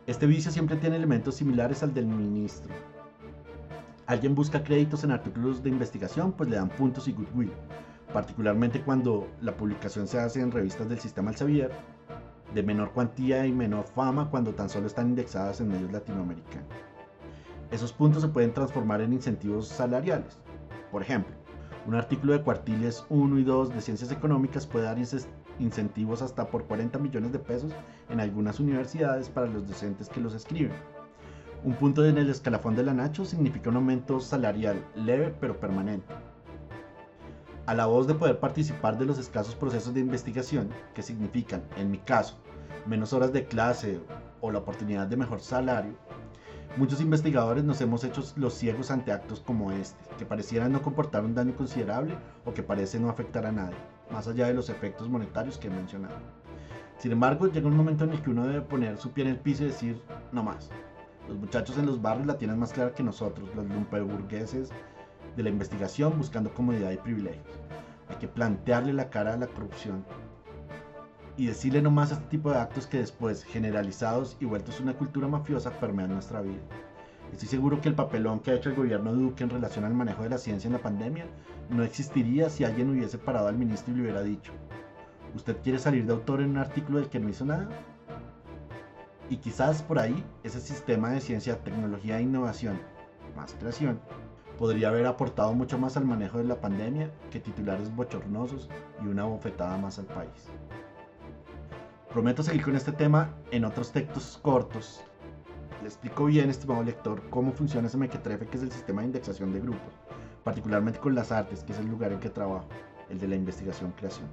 Este 0.07 0.27
vicio 0.27 0.51
siempre 0.51 0.77
tiene 0.77 0.95
elementos 0.95 1.35
similares 1.35 1.83
al 1.83 1.93
del 1.93 2.05
ministro. 2.05 2.73
Alguien 4.05 4.35
busca 4.35 4.63
créditos 4.63 5.03
en 5.03 5.11
artículos 5.11 5.61
de 5.61 5.69
investigación, 5.69 6.31
pues 6.31 6.49
le 6.49 6.55
dan 6.55 6.69
puntos 6.69 7.07
y 7.07 7.11
goodwill 7.11 7.51
particularmente 8.15 8.81
cuando 8.81 9.27
la 9.41 9.57
publicación 9.57 10.07
se 10.07 10.21
hace 10.21 10.39
en 10.39 10.49
revistas 10.49 10.87
del 10.87 11.01
sistema 11.01 11.31
Elsevier, 11.31 11.69
de 12.53 12.63
menor 12.63 12.93
cuantía 12.93 13.45
y 13.45 13.51
menor 13.51 13.87
fama 13.87 14.29
cuando 14.29 14.55
tan 14.55 14.69
solo 14.69 14.87
están 14.87 15.09
indexadas 15.09 15.59
en 15.59 15.67
medios 15.67 15.91
latinoamericanos. 15.91 16.69
Esos 17.71 17.91
puntos 17.91 18.21
se 18.21 18.29
pueden 18.29 18.53
transformar 18.53 19.01
en 19.01 19.11
incentivos 19.11 19.67
salariales. 19.67 20.39
Por 20.93 21.01
ejemplo, 21.01 21.35
un 21.87 21.95
artículo 21.95 22.31
de 22.31 22.41
cuartiles 22.41 23.05
1 23.09 23.37
y 23.37 23.43
2 23.43 23.73
de 23.73 23.81
ciencias 23.81 24.13
económicas 24.13 24.65
puede 24.65 24.85
dar 24.85 24.97
incentivos 25.59 26.21
hasta 26.21 26.47
por 26.47 26.63
40 26.67 26.97
millones 26.99 27.33
de 27.33 27.39
pesos 27.39 27.73
en 28.07 28.21
algunas 28.21 28.61
universidades 28.61 29.27
para 29.27 29.47
los 29.47 29.67
docentes 29.67 30.07
que 30.07 30.21
los 30.21 30.33
escriben. 30.33 30.77
Un 31.65 31.73
punto 31.73 32.05
en 32.05 32.17
el 32.17 32.29
escalafón 32.29 32.77
de 32.77 32.83
la 32.83 32.93
Nacho 32.93 33.25
significa 33.25 33.71
un 33.71 33.75
aumento 33.75 34.21
salarial 34.21 34.81
leve 34.95 35.35
pero 35.37 35.59
permanente 35.59 36.13
a 37.65 37.73
la 37.73 37.87
voz 37.87 38.07
de 38.07 38.13
poder 38.13 38.39
participar 38.39 38.97
de 38.97 39.05
los 39.05 39.17
escasos 39.17 39.55
procesos 39.55 39.93
de 39.93 39.99
investigación 39.99 40.69
que 40.93 41.01
significan, 41.01 41.63
en 41.77 41.89
mi 41.89 41.97
caso, 41.97 42.37
menos 42.85 43.13
horas 43.13 43.33
de 43.33 43.45
clase 43.45 43.99
o 44.41 44.51
la 44.51 44.59
oportunidad 44.59 45.07
de 45.07 45.17
mejor 45.17 45.41
salario, 45.41 45.93
muchos 46.77 47.01
investigadores 47.01 47.63
nos 47.63 47.81
hemos 47.81 48.03
hecho 48.03 48.23
los 48.35 48.53
ciegos 48.53 48.91
ante 48.91 49.11
actos 49.11 49.39
como 49.39 49.71
este, 49.71 49.97
que 50.17 50.25
parecieran 50.25 50.71
no 50.71 50.81
comportar 50.81 51.25
un 51.25 51.33
daño 51.33 51.55
considerable 51.55 52.15
o 52.45 52.53
que 52.53 52.61
parecen 52.61 53.01
no 53.01 53.09
afectar 53.09 53.45
a 53.45 53.51
nadie, 53.51 53.77
más 54.11 54.27
allá 54.27 54.47
de 54.47 54.53
los 54.53 54.69
efectos 54.69 55.09
monetarios 55.09 55.57
que 55.57 55.67
he 55.67 55.71
mencionado. 55.71 56.17
Sin 56.99 57.11
embargo, 57.11 57.47
llega 57.47 57.67
un 57.67 57.75
momento 57.75 58.03
en 58.03 58.11
el 58.11 58.21
que 58.21 58.29
uno 58.29 58.45
debe 58.45 58.61
poner 58.61 58.97
su 58.97 59.11
pie 59.11 59.25
en 59.25 59.31
el 59.31 59.39
piso 59.39 59.63
y 59.63 59.67
decir, 59.67 60.01
no 60.31 60.43
más. 60.43 60.69
Los 61.27 61.37
muchachos 61.37 61.77
en 61.79 61.87
los 61.87 62.01
barrios 62.01 62.27
la 62.27 62.37
tienen 62.37 62.59
más 62.59 62.71
clara 62.71 62.93
que 62.93 63.01
nosotros, 63.01 63.49
los 63.55 63.65
lumpeburgueses 63.65 64.69
de 65.35 65.43
la 65.43 65.49
investigación 65.49 66.17
buscando 66.17 66.53
comodidad 66.53 66.91
y 66.91 66.97
privilegios. 66.97 67.59
Hay 68.09 68.17
que 68.17 68.27
plantearle 68.27 68.93
la 68.93 69.09
cara 69.09 69.33
a 69.33 69.37
la 69.37 69.47
corrupción 69.47 70.05
y 71.37 71.47
decirle 71.47 71.81
no 71.81 71.91
más 71.91 72.11
a 72.11 72.15
este 72.15 72.27
tipo 72.27 72.49
de 72.49 72.57
actos 72.57 72.87
que 72.87 72.99
después, 72.99 73.43
generalizados 73.43 74.37
y 74.39 74.45
vueltos 74.45 74.79
una 74.79 74.93
cultura 74.93 75.27
mafiosa, 75.27 75.71
permean 75.79 76.13
nuestra 76.13 76.41
vida. 76.41 76.61
Estoy 77.31 77.49
seguro 77.49 77.81
que 77.81 77.89
el 77.89 77.95
papelón 77.95 78.39
que 78.39 78.51
ha 78.51 78.55
hecho 78.55 78.69
el 78.69 78.75
gobierno 78.75 79.13
Duque 79.13 79.43
en 79.43 79.49
relación 79.49 79.83
al 79.83 79.93
manejo 79.93 80.23
de 80.23 80.29
la 80.29 80.37
ciencia 80.37 80.67
en 80.67 80.73
la 80.73 80.81
pandemia 80.81 81.25
no 81.69 81.83
existiría 81.83 82.49
si 82.49 82.63
alguien 82.63 82.89
hubiese 82.89 83.17
parado 83.17 83.47
al 83.47 83.57
ministro 83.57 83.93
y 83.93 83.97
le 83.97 84.03
hubiera 84.03 84.21
dicho, 84.21 84.53
¿usted 85.35 85.57
quiere 85.61 85.79
salir 85.79 86.05
de 86.05 86.13
autor 86.13 86.41
en 86.41 86.51
un 86.51 86.57
artículo 86.57 86.99
del 86.99 87.09
que 87.09 87.19
no 87.19 87.27
hizo 87.27 87.43
nada? 87.43 87.67
Y 89.29 89.37
quizás 89.37 89.81
por 89.81 89.99
ahí 89.99 90.23
ese 90.43 90.61
sistema 90.61 91.09
de 91.09 91.19
ciencia, 91.19 91.57
tecnología 91.63 92.19
e 92.19 92.21
innovación, 92.21 92.79
más 93.35 93.53
creación, 93.53 93.99
podría 94.57 94.89
haber 94.89 95.05
aportado 95.05 95.53
mucho 95.53 95.77
más 95.77 95.97
al 95.97 96.05
manejo 96.05 96.37
de 96.37 96.45
la 96.45 96.59
pandemia 96.59 97.11
que 97.31 97.39
titulares 97.39 97.93
bochornosos 97.95 98.69
y 99.03 99.07
una 99.07 99.25
bofetada 99.25 99.77
más 99.77 99.99
al 99.99 100.05
país. 100.05 100.49
Prometo 102.09 102.43
seguir 102.43 102.63
con 102.63 102.75
este 102.75 102.91
tema 102.91 103.29
en 103.51 103.65
otros 103.65 103.91
textos 103.91 104.39
cortos. 104.41 105.03
Le 105.81 105.87
explico 105.87 106.25
bien, 106.25 106.49
estimado 106.49 106.83
lector, 106.83 107.21
cómo 107.29 107.51
funciona 107.51 107.87
ese 107.87 107.97
mequetrefe 107.97 108.47
que 108.47 108.57
es 108.57 108.63
el 108.63 108.71
sistema 108.71 109.01
de 109.01 109.07
indexación 109.07 109.51
de 109.51 109.59
grupos, 109.59 109.93
particularmente 110.43 110.99
con 110.99 111.13
las 111.13 111.31
artes, 111.31 111.63
que 111.63 111.73
es 111.73 111.79
el 111.79 111.87
lugar 111.87 112.13
en 112.13 112.19
que 112.19 112.29
trabajo, 112.29 112.67
el 113.09 113.19
de 113.19 113.27
la 113.27 113.35
investigación-creación. 113.35 114.27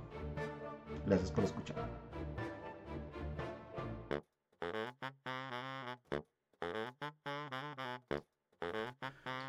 Gracias 1.07 1.33
por 1.33 1.45
escuchar. 1.45 2.12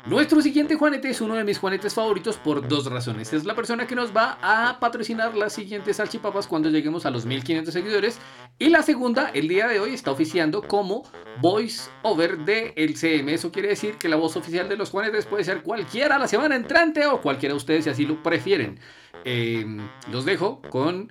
Nuestro 0.06 0.42
siguiente 0.42 0.74
Juanete 0.74 1.08
es 1.08 1.22
uno 1.22 1.34
de 1.34 1.44
mis 1.44 1.58
Juanetes 1.58 1.94
favoritos 1.94 2.36
por 2.36 2.68
dos 2.68 2.84
razones. 2.84 3.32
Es 3.32 3.46
la 3.46 3.54
persona 3.54 3.86
que 3.86 3.94
nos 3.94 4.14
va 4.14 4.38
a 4.42 4.78
patrocinar 4.78 5.34
las 5.34 5.54
siguientes 5.54 5.96
salchipapas 5.96 6.46
cuando 6.46 6.68
lleguemos 6.68 7.06
a 7.06 7.10
los 7.10 7.24
1500 7.24 7.72
seguidores. 7.72 8.18
Y 8.58 8.68
la 8.68 8.82
segunda, 8.82 9.30
el 9.32 9.48
día 9.48 9.66
de 9.66 9.80
hoy 9.80 9.94
está 9.94 10.10
oficiando 10.10 10.60
como 10.60 11.04
voice 11.40 11.88
over 12.02 12.36
de 12.40 12.74
el 12.76 12.98
CM. 12.98 13.32
Eso 13.32 13.50
quiere 13.50 13.68
decir 13.68 13.96
que 13.96 14.10
la 14.10 14.16
voz 14.16 14.36
oficial 14.36 14.68
de 14.68 14.76
los 14.76 14.90
Juanetes 14.90 15.24
puede 15.24 15.42
ser 15.42 15.62
cualquiera 15.62 16.18
la 16.18 16.28
semana 16.28 16.54
entrante 16.54 17.06
o 17.06 17.22
cualquiera 17.22 17.54
de 17.54 17.56
ustedes 17.56 17.84
si 17.84 17.90
así 17.90 18.04
lo 18.04 18.22
prefieren. 18.22 18.78
Em, 19.24 19.88
los 20.12 20.26
dejo 20.26 20.60
con 20.68 21.10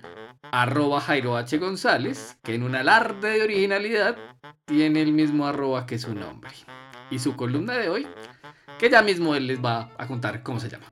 arroba 0.52 1.00
Jairo 1.00 1.36
H. 1.36 1.58
González, 1.58 2.38
que 2.44 2.54
en 2.54 2.62
un 2.62 2.76
alarde 2.76 3.30
de 3.30 3.42
originalidad 3.42 4.16
tiene 4.66 5.02
el 5.02 5.12
mismo 5.12 5.48
arroba 5.48 5.84
que 5.84 5.98
su 5.98 6.14
nombre. 6.14 6.52
Y 7.10 7.18
su 7.18 7.34
columna 7.34 7.74
de 7.74 7.88
hoy 7.88 8.06
que 8.78 8.90
ya 8.90 9.02
mismo 9.02 9.34
él 9.34 9.46
les 9.46 9.64
va 9.64 9.90
a 9.96 10.06
contar 10.06 10.42
cómo 10.42 10.60
se 10.60 10.68
llama. 10.68 10.86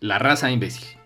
La 0.00 0.18
raza 0.18 0.50
imbécil. 0.50 0.96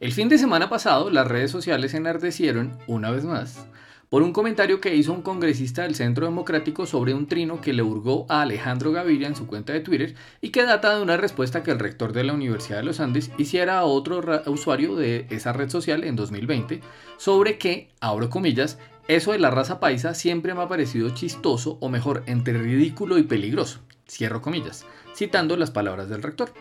El 0.00 0.12
fin 0.12 0.28
de 0.28 0.38
semana 0.38 0.68
pasado 0.68 1.10
las 1.10 1.26
redes 1.28 1.50
sociales 1.50 1.94
enardecieron, 1.94 2.78
una 2.86 3.10
vez 3.10 3.24
más, 3.24 3.66
por 4.16 4.22
un 4.22 4.32
comentario 4.32 4.80
que 4.80 4.96
hizo 4.96 5.12
un 5.12 5.20
congresista 5.20 5.82
del 5.82 5.94
Centro 5.94 6.24
Democrático 6.24 6.86
sobre 6.86 7.12
un 7.12 7.26
trino 7.26 7.60
que 7.60 7.74
le 7.74 7.82
hurgó 7.82 8.24
a 8.30 8.40
Alejandro 8.40 8.90
Gaviria 8.90 9.28
en 9.28 9.36
su 9.36 9.46
cuenta 9.46 9.74
de 9.74 9.80
Twitter 9.80 10.14
y 10.40 10.48
que 10.48 10.64
data 10.64 10.96
de 10.96 11.02
una 11.02 11.18
respuesta 11.18 11.62
que 11.62 11.70
el 11.70 11.78
rector 11.78 12.14
de 12.14 12.24
la 12.24 12.32
Universidad 12.32 12.78
de 12.78 12.84
los 12.84 13.00
Andes 13.00 13.30
hiciera 13.36 13.78
a 13.78 13.84
otro 13.84 14.22
usuario 14.46 14.96
de 14.96 15.26
esa 15.28 15.52
red 15.52 15.68
social 15.68 16.02
en 16.02 16.16
2020 16.16 16.80
sobre 17.18 17.58
que, 17.58 17.90
abro 18.00 18.30
comillas, 18.30 18.78
eso 19.06 19.32
de 19.32 19.38
la 19.38 19.50
raza 19.50 19.80
paisa 19.80 20.14
siempre 20.14 20.54
me 20.54 20.62
ha 20.62 20.68
parecido 20.68 21.10
chistoso 21.10 21.76
o 21.82 21.90
mejor, 21.90 22.22
entre 22.24 22.56
ridículo 22.56 23.18
y 23.18 23.24
peligroso, 23.24 23.80
cierro 24.08 24.40
comillas, 24.40 24.86
citando 25.14 25.58
las 25.58 25.70
palabras 25.70 26.08
del 26.08 26.22
rector 26.22 26.54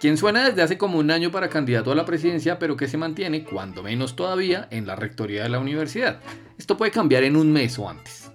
quien 0.00 0.16
suena 0.16 0.48
desde 0.48 0.62
hace 0.62 0.78
como 0.78 0.98
un 0.98 1.10
año 1.10 1.30
para 1.30 1.48
candidato 1.48 1.90
a 1.90 1.94
la 1.94 2.04
presidencia, 2.04 2.58
pero 2.58 2.76
que 2.76 2.88
se 2.88 2.96
mantiene, 2.96 3.44
cuando 3.44 3.82
menos 3.82 4.14
todavía, 4.14 4.68
en 4.70 4.86
la 4.86 4.96
rectoría 4.96 5.42
de 5.42 5.48
la 5.48 5.58
universidad. 5.58 6.20
Esto 6.56 6.76
puede 6.76 6.92
cambiar 6.92 7.24
en 7.24 7.36
un 7.36 7.52
mes 7.52 7.78
o 7.78 7.88
antes. 7.88 8.30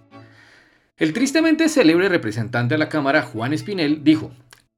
El 0.97 1.13
tristemente 1.13 1.69
célebre 1.69 2.09
representante 2.09 2.75
de 2.75 2.79
la 2.79 2.89
Cámara, 2.89 3.23
Juan 3.23 3.53
Espinel, 3.53 4.03
dijo, 4.03 4.31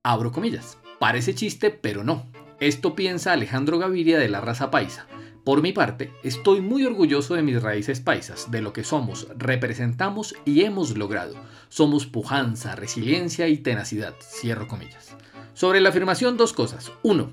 abro 0.04 0.32
comillas, 0.32 0.78
parece 1.00 1.34
chiste, 1.34 1.72
pero 1.72 2.04
no. 2.04 2.28
Esto 2.60 2.96
piensa 2.96 3.34
Alejandro 3.34 3.80
Gaviria 3.80 4.18
de 4.18 4.30
la 4.30 4.40
raza 4.40 4.72
paisa. 4.72 5.08
Por 5.44 5.62
mi 5.62 5.74
parte, 5.74 6.12
estoy 6.24 6.62
muy 6.62 6.86
orgulloso 6.86 7.36
de 7.36 7.44
mis 7.44 7.62
raíces 7.62 8.00
paisas, 8.00 8.50
de 8.50 8.62
lo 8.62 8.74
que 8.74 8.84
somos, 8.84 9.28
representamos 9.38 10.36
y 10.46 10.64
hemos 10.64 10.98
logrado. 10.98 11.36
Somos 11.70 12.08
pujanza, 12.08 12.76
resiliencia 12.76 13.48
y 13.48 13.58
tenacidad. 13.58 14.16
Cierro 14.22 14.68
comillas. 14.68 15.16
Sobre 15.56 15.80
la 15.80 15.90
afirmación, 15.90 16.36
dos 16.38 16.54
cosas. 16.54 16.92
Uno, 17.02 17.32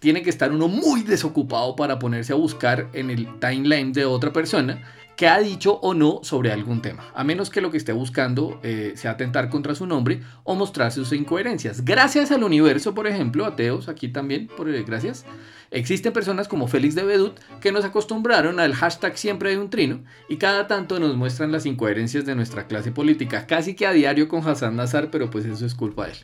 tiene 0.00 0.22
que 0.22 0.30
estar 0.30 0.50
uno 0.50 0.66
muy 0.66 1.02
desocupado 1.02 1.76
para 1.76 1.98
ponerse 2.00 2.32
a 2.32 2.36
buscar 2.36 2.88
en 2.92 3.10
el 3.10 3.38
timeline 3.38 3.92
de 3.92 4.06
otra 4.06 4.32
persona 4.32 4.82
que 5.14 5.28
ha 5.28 5.38
dicho 5.38 5.74
o 5.82 5.94
no 5.94 6.20
sobre 6.22 6.50
algún 6.50 6.82
tema, 6.82 7.12
a 7.14 7.22
menos 7.24 7.50
que 7.50 7.60
lo 7.60 7.70
que 7.70 7.76
esté 7.76 7.92
buscando 7.92 8.58
eh, 8.62 8.94
sea 8.96 9.12
atentar 9.12 9.50
contra 9.50 9.74
su 9.74 9.86
nombre 9.86 10.22
o 10.44 10.54
mostrar 10.54 10.90
sus 10.90 11.12
incoherencias. 11.12 11.84
Gracias 11.84 12.32
al 12.32 12.42
universo, 12.42 12.94
por 12.94 13.06
ejemplo, 13.06 13.44
ateos, 13.44 13.88
aquí 13.88 14.08
también, 14.08 14.48
por, 14.48 14.68
eh, 14.68 14.82
gracias, 14.82 15.26
existen 15.70 16.12
personas 16.12 16.48
como 16.48 16.66
Félix 16.66 16.94
de 16.94 17.04
Bedut 17.04 17.38
que 17.60 17.70
nos 17.70 17.84
acostumbraron 17.84 18.58
al 18.58 18.74
hashtag 18.74 19.16
siempre 19.16 19.50
de 19.50 19.58
un 19.58 19.70
trino 19.70 20.02
y 20.28 20.38
cada 20.38 20.66
tanto 20.66 20.98
nos 20.98 21.14
muestran 21.14 21.52
las 21.52 21.66
incoherencias 21.66 22.24
de 22.24 22.34
nuestra 22.34 22.66
clase 22.66 22.90
política, 22.90 23.46
casi 23.46 23.74
que 23.74 23.86
a 23.86 23.92
diario 23.92 24.26
con 24.26 24.44
Hassan 24.44 24.74
Nazar, 24.74 25.10
pero 25.12 25.30
pues 25.30 25.44
eso 25.44 25.66
es 25.66 25.74
culpa 25.74 26.06
de 26.06 26.12
él. 26.12 26.18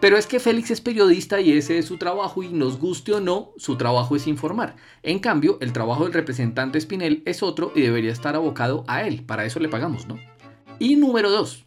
Pero 0.00 0.16
es 0.16 0.28
que 0.28 0.38
Félix 0.38 0.70
es 0.70 0.80
periodista 0.80 1.40
y 1.40 1.52
ese 1.52 1.76
es 1.78 1.86
su 1.86 1.96
trabajo 1.96 2.44
y 2.44 2.48
nos 2.50 2.78
guste 2.78 3.12
o 3.14 3.20
no, 3.20 3.50
su 3.56 3.76
trabajo 3.76 4.14
es 4.14 4.28
informar. 4.28 4.76
En 5.02 5.18
cambio, 5.18 5.58
el 5.60 5.72
trabajo 5.72 6.04
del 6.04 6.12
representante 6.12 6.80
Spinel 6.80 7.22
es 7.26 7.42
otro 7.42 7.72
y 7.74 7.80
debería 7.80 8.12
estar 8.12 8.36
abocado 8.36 8.84
a 8.86 9.02
él. 9.02 9.24
Para 9.24 9.44
eso 9.44 9.58
le 9.58 9.68
pagamos, 9.68 10.06
¿no? 10.06 10.16
Y 10.78 10.94
número 10.94 11.30
dos. 11.30 11.64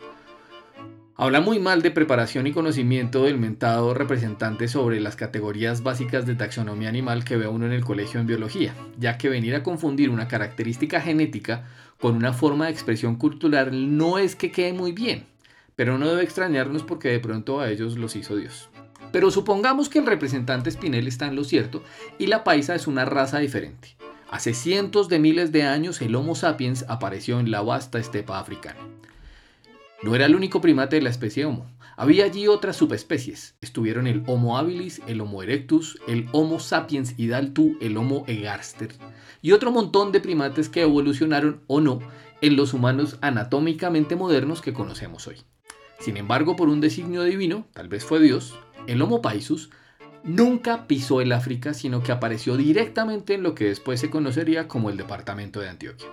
Habla 1.18 1.42
muy 1.42 1.60
mal 1.60 1.82
de 1.82 1.92
preparación 1.92 2.48
y 2.48 2.54
conocimiento 2.54 3.26
del 3.26 3.38
mentado 3.38 3.94
representante 3.94 4.70
sobre 4.70 5.02
las 5.02 5.18
categorías 5.18 5.84
básicas 5.84 6.26
de 6.26 6.36
taxonomía 6.36 6.88
animal 6.88 7.26
que 7.26 7.36
ve 7.36 7.48
uno 7.48 7.66
en 7.66 7.74
el 7.74 7.84
colegio 7.84 8.22
en 8.22 8.28
biología, 8.28 8.74
ya 8.98 9.18
que 9.18 9.28
venir 9.28 9.56
a 9.56 9.62
confundir 9.62 10.10
una 10.10 10.30
característica 10.30 11.02
genética 11.02 11.68
con 12.00 12.16
una 12.16 12.32
forma 12.32 12.66
de 12.66 12.72
expresión 12.72 13.18
cultural 13.18 13.98
no 13.98 14.18
es 14.18 14.38
que 14.38 14.52
quede 14.52 14.72
muy 14.72 14.94
bien 14.94 15.31
pero 15.76 15.98
no 15.98 16.10
debe 16.10 16.24
extrañarnos 16.24 16.84
porque 16.84 17.10
de 17.10 17.20
pronto 17.20 17.60
a 17.60 17.70
ellos 17.70 17.98
los 17.98 18.16
hizo 18.16 18.36
Dios. 18.36 18.70
Pero 19.12 19.32
supongamos 19.32 19.90
que 19.90 20.00
el 20.00 20.06
representante 20.06 20.72
Spinel 20.72 21.08
está 21.08 21.28
en 21.28 21.36
lo 21.36 21.44
cierto 21.44 21.84
y 22.18 22.28
la 22.28 22.44
paisa 22.44 22.76
es 22.76 22.88
una 22.88 23.06
raza 23.06 23.40
diferente. 23.40 23.96
Hace 24.30 24.54
cientos 24.54 25.10
de 25.10 25.20
miles 25.20 25.52
de 25.52 25.64
años 25.64 26.02
el 26.02 26.16
Homo 26.16 26.36
sapiens 26.36 26.86
apareció 26.88 27.40
en 27.40 27.52
la 27.52 27.62
vasta 27.62 28.00
estepa 28.00 28.40
africana. 28.40 28.80
No 30.04 30.16
era 30.16 30.26
el 30.26 30.36
único 30.36 30.62
primate 30.62 30.96
de 30.96 31.02
la 31.02 31.10
especie 31.10 31.46
Homo. 31.46 31.70
Había 31.98 32.26
allí 32.26 32.48
otras 32.48 32.78
subespecies. 32.78 33.56
Estuvieron 33.62 34.08
el 34.08 34.24
Homo 34.26 34.58
habilis, 34.58 35.02
el 35.06 35.22
Homo 35.22 35.44
erectus, 35.44 36.00
el 36.08 36.28
Homo 36.32 36.60
sapiens 36.60 37.20
hidaltu, 37.20 37.78
el 37.82 37.98
Homo 37.98 38.24
egarster 38.28 38.94
y 39.42 39.52
otro 39.52 39.72
montón 39.72 40.12
de 40.12 40.22
primates 40.22 40.70
que 40.70 40.82
evolucionaron 40.82 41.62
o 41.68 41.82
no 41.82 42.00
en 42.42 42.56
los 42.56 42.74
humanos 42.74 43.18
anatómicamente 43.22 44.16
modernos 44.16 44.62
que 44.62 44.74
conocemos 44.74 45.28
hoy. 45.28 45.38
Sin 46.02 46.18
embargo, 46.18 46.56
por 46.56 46.68
un 46.68 46.82
designio 46.82 47.22
divino, 47.22 47.68
tal 47.74 47.88
vez 47.88 48.04
fue 48.04 48.20
Dios, 48.20 48.58
el 48.88 49.02
Homo 49.04 49.22
paesus 49.22 49.70
nunca 50.24 50.88
pisó 50.88 51.22
el 51.22 51.32
África, 51.32 51.76
sino 51.76 52.02
que 52.02 52.12
apareció 52.12 52.58
directamente 52.58 53.36
en 53.36 53.44
lo 53.44 53.54
que 53.54 53.66
después 53.66 54.00
se 54.00 54.10
conocería 54.10 54.68
como 54.68 54.90
el 54.90 54.98
departamento 54.98 55.60
de 55.60 55.70
Antioquia. 55.70 56.08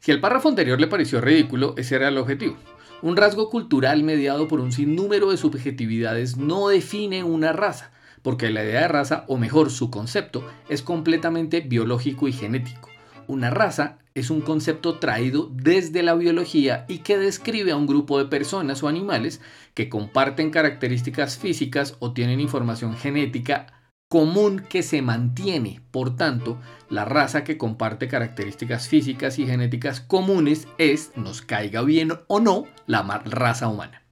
Si 0.00 0.10
el 0.10 0.20
párrafo 0.20 0.48
anterior 0.48 0.80
le 0.80 0.86
pareció 0.86 1.20
ridículo, 1.20 1.74
ese 1.76 1.96
era 1.96 2.08
el 2.08 2.16
objetivo. 2.16 2.56
Un 3.02 3.16
rasgo 3.16 3.50
cultural 3.50 4.02
mediado 4.04 4.48
por 4.48 4.60
un 4.60 4.72
sinnúmero 4.72 5.30
de 5.30 5.36
subjetividades 5.36 6.38
no 6.38 6.68
define 6.68 7.22
una 7.24 7.52
raza, 7.52 7.92
porque 8.22 8.48
la 8.48 8.64
idea 8.64 8.82
de 8.82 8.88
raza, 8.88 9.24
o 9.28 9.36
mejor 9.36 9.70
su 9.70 9.90
concepto, 9.90 10.46
es 10.70 10.80
completamente 10.82 11.60
biológico 11.60 12.26
y 12.26 12.32
genético 12.32 12.89
Una 13.26 13.50
raza 13.50 13.98
es 14.14 14.30
un 14.30 14.40
concepto 14.40 14.98
traído 14.98 15.50
desde 15.52 16.02
la 16.02 16.14
biología 16.14 16.84
y 16.88 16.98
que 16.98 17.18
describe 17.18 17.72
a 17.72 17.76
un 17.76 17.86
grupo 17.86 18.18
de 18.18 18.26
personas 18.26 18.82
o 18.82 18.88
animales 18.88 19.40
que 19.74 19.88
comparten 19.88 20.50
características 20.50 21.38
físicas 21.38 21.96
o 22.00 22.12
tienen 22.12 22.40
información 22.40 22.96
genética 22.96 23.80
común 24.10 24.64
que 24.68 24.82
se 24.82 25.02
mantiene. 25.02 25.80
Por 25.92 26.16
tanto, 26.16 26.58
la 26.88 27.04
raza 27.04 27.44
que 27.44 27.56
comparte 27.56 28.08
características 28.08 28.88
físicas 28.88 29.38
y 29.38 29.46
genéticas 29.46 30.00
comunes 30.00 30.66
es, 30.78 31.12
nos 31.16 31.42
caiga 31.42 31.82
bien 31.82 32.12
o 32.26 32.40
no, 32.40 32.64
la 32.86 33.02
raza 33.24 33.68
humana. 33.68 34.02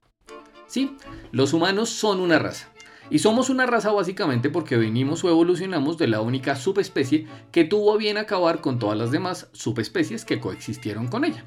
Sí, 0.67 0.95
los 1.31 1.51
humanos 1.51 1.89
son 1.89 2.21
una 2.21 2.39
raza. 2.39 2.69
Y 3.09 3.19
somos 3.19 3.49
una 3.49 3.65
raza 3.65 3.91
básicamente 3.91 4.49
porque 4.49 4.77
venimos 4.77 5.23
o 5.23 5.29
evolucionamos 5.29 5.97
de 5.97 6.07
la 6.07 6.21
única 6.21 6.55
subespecie 6.55 7.27
que 7.51 7.63
tuvo 7.63 7.97
bien 7.97 8.17
acabar 8.17 8.61
con 8.61 8.77
todas 8.77 8.97
las 8.97 9.11
demás 9.11 9.49
subespecies 9.51 10.25
que 10.25 10.39
coexistieron 10.39 11.07
con 11.07 11.25
ella. 11.25 11.45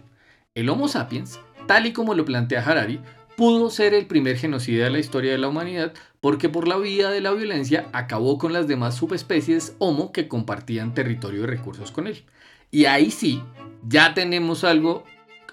El 0.55 0.69
Homo 0.69 0.89
sapiens, 0.89 1.39
tal 1.67 1.87
y 1.87 1.93
como 1.93 2.15
lo 2.15 2.25
plantea 2.25 2.65
Harari, 2.65 3.01
pudo 3.37 3.71
ser 3.71 3.95
el 3.95 4.07
primer 4.07 4.37
genocida 4.37 4.85
de 4.85 4.91
la 4.91 4.99
historia 4.99 5.33
de 5.33 5.39
la 5.39 5.49
humanidad 5.49 5.93
porque 6.21 6.49
por 6.49 6.69
la 6.69 6.77
vía 6.77 7.11
de 7.11 7.21
la 7.21 7.33
violencia 7.33 7.89
acabó 7.93 8.39
con 8.39 8.53
las 8.53 8.69
demás 8.69 8.97
subespecies 8.97 9.75
Homo 9.79 10.13
que 10.13 10.29
compartían 10.29 10.95
territorio 10.95 11.45
y 11.45 11.47
recursos 11.47 11.91
con 11.91 12.07
él. 12.07 12.25
Y 12.71 12.87
ahí 12.87 13.11
sí, 13.11 13.43
ya 13.87 14.15
tenemos 14.15 14.65
algo 14.65 15.05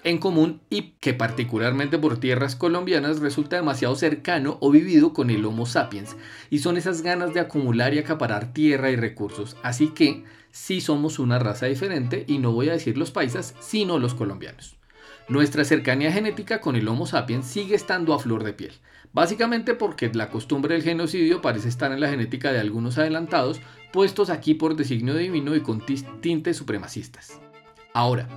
en 0.04 0.18
común 0.18 0.60
y 0.70 0.92
que 1.00 1.14
particularmente 1.14 1.98
por 1.98 2.18
tierras 2.18 2.56
colombianas 2.56 3.20
resulta 3.20 3.56
demasiado 3.56 3.94
cercano 3.96 4.58
o 4.60 4.70
vivido 4.70 5.12
con 5.12 5.30
el 5.30 5.44
Homo 5.44 5.66
sapiens 5.66 6.16
y 6.50 6.60
son 6.60 6.76
esas 6.76 7.02
ganas 7.02 7.34
de 7.34 7.40
acumular 7.40 7.94
y 7.94 7.98
acaparar 7.98 8.52
tierra 8.52 8.90
y 8.90 8.96
recursos. 8.96 9.56
Así 9.62 9.88
que 9.88 10.24
sí 10.50 10.80
somos 10.80 11.18
una 11.18 11.38
raza 11.38 11.66
diferente 11.66 12.24
y 12.26 12.38
no 12.38 12.52
voy 12.52 12.68
a 12.68 12.72
decir 12.72 12.96
los 12.96 13.10
paisas, 13.10 13.54
sino 13.60 13.98
los 13.98 14.14
colombianos. 14.14 14.76
Nuestra 15.28 15.64
cercanía 15.64 16.10
genética 16.10 16.60
con 16.60 16.74
el 16.74 16.88
Homo 16.88 17.06
sapiens 17.06 17.46
sigue 17.46 17.76
estando 17.76 18.14
a 18.14 18.18
flor 18.18 18.42
de 18.42 18.52
piel, 18.52 18.72
básicamente 19.12 19.74
porque 19.74 20.10
la 20.12 20.28
costumbre 20.28 20.74
del 20.74 20.82
genocidio 20.82 21.40
parece 21.40 21.68
estar 21.68 21.92
en 21.92 22.00
la 22.00 22.08
genética 22.08 22.52
de 22.52 22.58
algunos 22.58 22.98
adelantados, 22.98 23.60
puestos 23.92 24.28
aquí 24.28 24.54
por 24.54 24.74
designio 24.74 25.14
divino 25.14 25.54
y 25.54 25.60
con 25.60 25.84
tintes 26.20 26.56
supremacistas. 26.56 27.40
Ahora, 27.92 28.28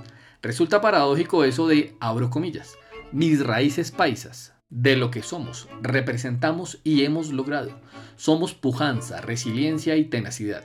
Resulta 0.44 0.82
paradójico 0.82 1.42
eso 1.44 1.66
de, 1.66 1.96
abro 2.00 2.28
comillas, 2.28 2.76
mis 3.12 3.42
raíces 3.42 3.90
paisas, 3.90 4.52
de 4.68 4.94
lo 4.94 5.10
que 5.10 5.22
somos, 5.22 5.70
representamos 5.80 6.80
y 6.84 7.04
hemos 7.04 7.32
logrado. 7.32 7.80
Somos 8.16 8.52
pujanza, 8.52 9.22
resiliencia 9.22 9.96
y 9.96 10.04
tenacidad. 10.04 10.62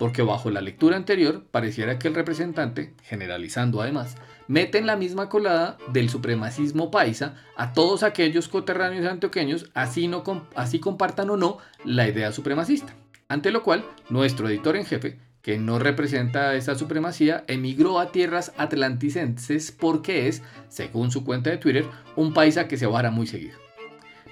Porque 0.00 0.22
bajo 0.22 0.50
la 0.50 0.60
lectura 0.60 0.96
anterior 0.96 1.46
pareciera 1.48 1.96
que 1.96 2.08
el 2.08 2.16
representante, 2.16 2.96
generalizando 3.04 3.80
además, 3.80 4.16
mete 4.48 4.78
en 4.78 4.86
la 4.86 4.96
misma 4.96 5.28
colada 5.28 5.78
del 5.92 6.10
supremacismo 6.10 6.90
paisa 6.90 7.36
a 7.56 7.72
todos 7.72 8.02
aquellos 8.02 8.48
coterráneos 8.48 9.06
antioqueños, 9.06 9.70
así, 9.74 10.08
no, 10.08 10.24
así 10.56 10.80
compartan 10.80 11.30
o 11.30 11.36
no 11.36 11.58
la 11.84 12.08
idea 12.08 12.32
supremacista. 12.32 12.96
Ante 13.28 13.52
lo 13.52 13.62
cual, 13.62 13.84
nuestro 14.08 14.48
editor 14.48 14.74
en 14.74 14.86
jefe 14.86 15.29
que 15.42 15.58
no 15.58 15.78
representa 15.78 16.54
esa 16.54 16.74
supremacía, 16.74 17.44
emigró 17.46 17.98
a 17.98 18.12
tierras 18.12 18.52
atlanticenses 18.56 19.72
porque 19.72 20.28
es, 20.28 20.42
según 20.68 21.10
su 21.10 21.24
cuenta 21.24 21.50
de 21.50 21.58
Twitter, 21.58 21.86
un 22.16 22.34
paisa 22.34 22.68
que 22.68 22.76
se 22.76 22.86
vara 22.86 23.10
muy 23.10 23.26
seguido. 23.26 23.58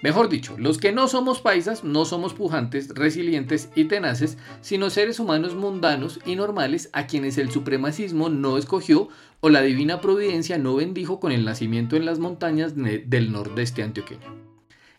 Mejor 0.00 0.28
dicho, 0.28 0.54
los 0.58 0.78
que 0.78 0.92
no 0.92 1.08
somos 1.08 1.40
paisas 1.40 1.82
no 1.82 2.04
somos 2.04 2.32
pujantes, 2.32 2.90
resilientes 2.90 3.68
y 3.74 3.86
tenaces, 3.86 4.38
sino 4.60 4.90
seres 4.90 5.18
humanos 5.18 5.56
mundanos 5.56 6.20
y 6.24 6.36
normales 6.36 6.88
a 6.92 7.08
quienes 7.08 7.36
el 7.36 7.50
supremacismo 7.50 8.28
no 8.28 8.58
escogió 8.58 9.08
o 9.40 9.48
la 9.48 9.60
divina 9.62 10.00
providencia 10.00 10.56
no 10.56 10.76
bendijo 10.76 11.18
con 11.18 11.32
el 11.32 11.44
nacimiento 11.44 11.96
en 11.96 12.04
las 12.04 12.20
montañas 12.20 12.74
del 12.76 13.32
nordeste 13.32 13.82
antioqueño. 13.82 14.36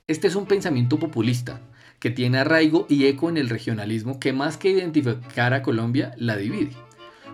Este 0.08 0.28
es 0.28 0.36
un 0.36 0.48
pensamiento 0.48 1.00
populista, 1.00 1.62
que 2.00 2.10
tiene 2.10 2.40
arraigo 2.40 2.86
y 2.90 3.06
eco 3.06 3.30
en 3.30 3.38
el 3.38 3.50
regionalismo 3.50 4.20
que 4.20 4.34
más 4.34 4.58
que 4.58 4.70
identificar 4.70 5.54
a 5.54 5.62
Colombia 5.62 6.14
la 6.18 6.38
divide. 6.38 6.72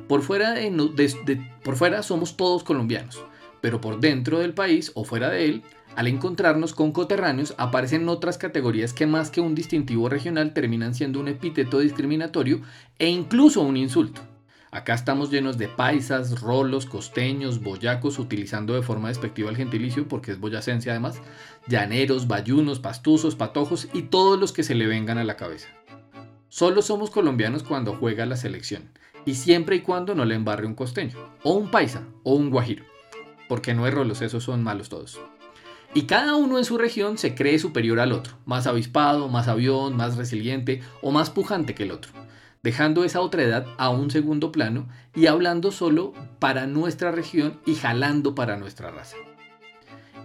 Por 0.08 0.22
fuera, 0.22 0.56
por 1.64 1.76
fuera 1.76 2.04
somos 2.04 2.38
todos 2.38 2.64
colombianos, 2.64 3.24
pero 3.62 3.82
por 3.82 4.00
dentro 4.00 4.40
del 4.40 4.54
país 4.54 4.92
o 4.96 5.04
fuera 5.04 5.30
de 5.30 5.46
él, 5.46 5.64
al 5.96 6.08
encontrarnos 6.08 6.74
con 6.74 6.92
coterráneos 6.92 7.56
aparecen 7.58 8.10
otras 8.10 8.38
categorías 8.38 8.94
que 8.94 9.08
más 9.08 9.32
que 9.32 9.42
un 9.42 9.56
distintivo 9.56 10.10
regional 10.10 10.54
terminan 10.54 10.94
siendo 10.94 11.20
un 11.20 11.30
epíteto 11.30 11.80
discriminatorio 11.80 12.62
e 13.00 13.08
incluso 13.08 13.62
un 13.62 13.78
insulto. 13.78 14.22
Acá 14.76 14.94
estamos 14.94 15.32
llenos 15.32 15.58
de 15.58 15.70
paisas, 15.70 16.42
rolos, 16.42 16.86
costeños, 16.86 17.64
boyacos, 17.64 18.20
utilizando 18.20 18.74
de 18.74 18.82
forma 18.82 19.08
despectiva 19.08 19.50
el 19.50 19.56
gentilicio 19.56 20.06
porque 20.06 20.34
es 20.34 20.40
boyacense 20.42 20.92
además, 20.92 21.22
llaneros, 21.66 22.28
bayunos, 22.28 22.80
pastuzos, 22.80 23.38
patojos 23.38 23.88
y 23.94 24.02
todos 24.02 24.38
los 24.38 24.52
que 24.52 24.64
se 24.64 24.76
le 24.76 24.86
vengan 24.86 25.18
a 25.18 25.24
la 25.24 25.38
cabeza. 25.38 25.70
Solo 26.50 26.82
somos 26.82 27.10
colombianos 27.10 27.64
cuando 27.64 27.96
juega 27.96 28.26
la 28.26 28.36
selección 28.36 28.92
y 29.26 29.36
siempre 29.36 29.78
y 29.78 29.80
cuando 29.80 30.14
no 30.14 30.26
le 30.26 30.36
embarre 30.36 30.68
un 30.68 30.76
costeño, 30.76 31.20
o 31.44 31.54
un 31.54 31.72
paisa, 31.72 32.04
o 32.24 32.36
un 32.36 32.50
guajiro, 32.50 32.84
porque 33.48 33.74
no 33.74 33.86
hay 33.86 33.92
rolos, 33.92 34.22
esos 34.22 34.44
son 34.44 34.62
malos 34.62 34.90
todos. 34.90 35.22
Y 35.94 36.02
cada 36.02 36.36
uno 36.36 36.58
en 36.58 36.66
su 36.66 36.78
región 36.78 37.18
se 37.18 37.34
cree 37.34 37.60
superior 37.60 38.02
al 38.02 38.12
otro, 38.12 38.34
más 38.46 38.68
avispado, 38.68 39.30
más 39.30 39.48
avión, 39.48 39.96
más 39.96 40.18
resiliente 40.18 40.82
o 41.02 41.12
más 41.14 41.30
pujante 41.30 41.76
que 41.76 41.84
el 41.84 41.92
otro 41.92 42.25
dejando 42.66 43.04
esa 43.04 43.22
otra 43.22 43.44
edad 43.44 43.68
a 43.78 43.92
un 43.92 44.10
segundo 44.10 44.52
plano 44.52 44.90
y 45.14 45.28
hablando 45.28 45.72
solo 45.72 46.14
para 46.40 46.66
nuestra 46.66 47.12
región 47.12 47.60
y 47.64 47.76
jalando 47.76 48.34
para 48.34 48.58
nuestra 48.58 48.90
raza. 48.90 49.18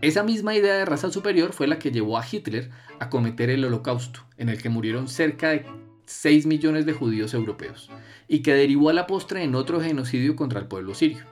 Esa 0.00 0.22
misma 0.22 0.54
idea 0.54 0.72
de 0.72 0.86
raza 0.86 1.10
superior 1.10 1.52
fue 1.52 1.68
la 1.68 1.78
que 1.78 1.90
llevó 1.90 2.16
a 2.16 2.24
Hitler 2.24 2.70
a 2.98 3.10
cometer 3.10 3.50
el 3.50 3.62
holocausto, 3.66 4.20
en 4.38 4.48
el 4.48 4.62
que 4.62 4.70
murieron 4.70 5.06
cerca 5.06 5.50
de 5.50 5.66
6 6.06 6.46
millones 6.46 6.86
de 6.86 6.94
judíos 6.94 7.34
europeos, 7.34 7.90
y 8.26 8.40
que 8.40 8.54
derivó 8.54 8.88
a 8.88 8.94
la 8.94 9.06
postre 9.06 9.42
en 9.42 9.54
otro 9.54 9.78
genocidio 9.82 10.34
contra 10.34 10.60
el 10.60 10.66
pueblo 10.66 10.94
sirio. 10.94 11.26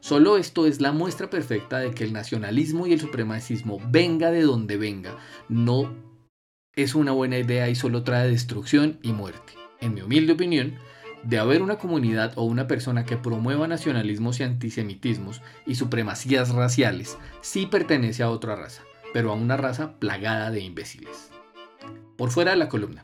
Solo 0.00 0.38
esto 0.38 0.66
es 0.66 0.80
la 0.80 0.92
muestra 0.92 1.28
perfecta 1.28 1.80
de 1.80 1.90
que 1.90 2.04
el 2.04 2.14
nacionalismo 2.14 2.86
y 2.86 2.94
el 2.94 3.00
supremacismo, 3.00 3.78
venga 3.90 4.30
de 4.30 4.40
donde 4.40 4.78
venga, 4.78 5.18
no 5.50 5.94
es 6.74 6.94
una 6.94 7.12
buena 7.12 7.36
idea 7.38 7.68
y 7.68 7.74
solo 7.74 8.04
trae 8.04 8.30
destrucción 8.30 8.98
y 9.02 9.12
muerte 9.12 9.65
en 9.80 9.94
mi 9.94 10.02
humilde 10.02 10.32
opinión, 10.32 10.74
de 11.22 11.38
haber 11.38 11.62
una 11.62 11.76
comunidad 11.76 12.32
o 12.36 12.44
una 12.44 12.68
persona 12.68 13.04
que 13.04 13.16
promueva 13.16 13.66
nacionalismos 13.66 14.38
y 14.38 14.44
antisemitismos 14.44 15.42
y 15.66 15.74
supremacías 15.74 16.50
raciales, 16.50 17.18
sí 17.40 17.66
pertenece 17.66 18.22
a 18.22 18.30
otra 18.30 18.54
raza, 18.54 18.82
pero 19.12 19.32
a 19.32 19.34
una 19.34 19.56
raza 19.56 19.98
plagada 19.98 20.50
de 20.50 20.60
imbéciles. 20.60 21.30
Por 22.16 22.30
fuera 22.30 22.52
de 22.52 22.58
la 22.58 22.68
columna. 22.68 23.02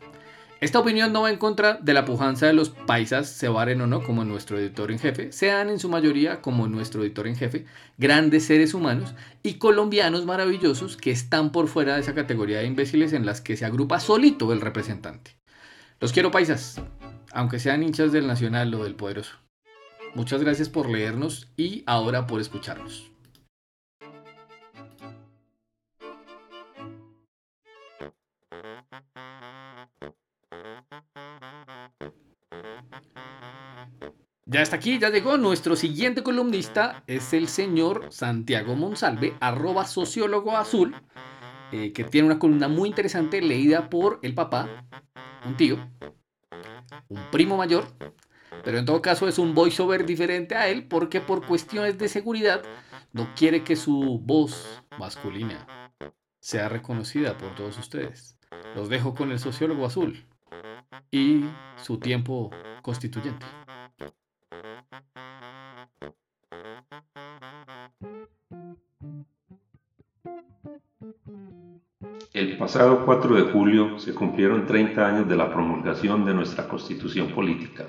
Esta 0.61 0.79
opinión 0.79 1.13
no 1.13 1.23
va 1.23 1.31
en 1.33 1.39
contra 1.39 1.75
de 1.83 1.93
la 1.93 2.05
pujanza 2.05 2.47
de 2.47 2.53
los 2.53 2.71
paisas, 2.71 3.29
se 3.29 3.49
varen 3.49 3.81
o 3.81 3.89
no, 3.89 4.01
como 4.05 4.25
nuestro 4.25 4.61
editor 4.61 4.93
en 4.93 5.01
jefe, 5.01 5.33
sean 5.33 5.69
en 5.71 5.81
su 5.81 5.89
mayoría, 5.89 6.41
como 6.41 6.69
nuestro 6.69 7.03
editor 7.03 7.27
en 7.27 7.35
jefe, 7.35 7.65
grandes 7.99 8.45
seres 8.45 8.73
humanos 8.73 9.17
y 9.43 9.55
colombianos 9.55 10.25
maravillosos 10.25 10.97
que 10.97 11.11
están 11.11 11.51
por 11.51 11.67
fuera 11.67 11.97
de 11.97 12.03
esa 12.03 12.15
categoría 12.15 12.61
de 12.61 12.67
imbéciles 12.67 13.13
en 13.13 13.27
las 13.27 13.41
que 13.41 13.57
se 13.57 13.65
agrupa 13.65 13.99
solito 13.99 14.53
el 14.53 14.61
representante. 14.61 15.42
Los 16.03 16.13
quiero 16.13 16.33
paisas, 16.33 16.83
aunque 17.33 17.61
sean 17.61 17.85
hinchas 17.85 18.11
del 18.11 18.27
Nacional 18.27 18.75
o 18.75 18.83
del 18.83 18.97
Poderoso. 18.97 19.37
Muchas 20.17 20.43
gracias 20.43 20.69
por 20.69 20.91
leernos 20.91 21.47
y 21.57 21.85
ahora 21.87 22.27
por 22.27 22.41
escucharnos. 22.41 23.13
Ya 34.45 34.61
está 34.61 34.75
aquí, 34.75 34.99
ya 34.99 35.09
llegó. 35.09 35.37
Nuestro 35.37 35.77
siguiente 35.77 36.25
columnista 36.25 37.05
es 37.07 37.33
el 37.33 37.47
señor 37.47 38.09
Santiago 38.11 38.75
Monsalve, 38.75 39.37
arroba 39.39 39.87
sociólogo 39.87 40.57
azul, 40.57 40.97
eh, 41.71 41.93
que 41.93 42.03
tiene 42.03 42.27
una 42.27 42.41
columna 42.41 42.67
muy 42.67 42.89
interesante 42.89 43.41
leída 43.41 43.89
por 43.89 44.19
el 44.23 44.35
papá 44.35 44.69
un 45.45 45.57
tío, 45.57 45.79
un 47.09 47.31
primo 47.31 47.57
mayor, 47.57 47.87
pero 48.65 48.79
en 48.79 48.85
todo 48.85 49.03
caso 49.03 49.29
es 49.29 49.39
un 49.39 49.55
voiceover 49.55 50.07
diferente 50.07 50.55
a 50.55 50.69
él 50.69 50.87
porque 50.87 51.21
por 51.21 51.47
cuestiones 51.47 51.99
de 51.99 52.09
seguridad 52.09 52.63
no 53.13 53.35
quiere 53.35 53.65
que 53.65 53.77
su 53.77 54.21
voz 54.23 54.83
masculina 54.99 55.67
sea 56.41 56.69
reconocida 56.69 57.37
por 57.39 57.55
todos 57.55 57.79
ustedes. 57.79 58.39
Los 58.75 58.89
dejo 58.89 59.15
con 59.15 59.31
el 59.31 59.39
sociólogo 59.39 59.87
azul 59.87 60.27
y 61.11 61.45
su 61.77 61.99
tiempo 61.99 62.51
constituyente. 62.83 63.47
Pasado 72.63 73.05
4 73.05 73.35
de 73.35 73.51
julio 73.51 73.99
se 73.99 74.15
cumplieron 74.15 74.67
30 74.67 75.05
años 75.05 75.29
de 75.29 75.35
la 75.35 75.53
promulgación 75.53 76.25
de 76.25 76.33
nuestra 76.33 76.69
constitución 76.69 77.33
política. 77.35 77.87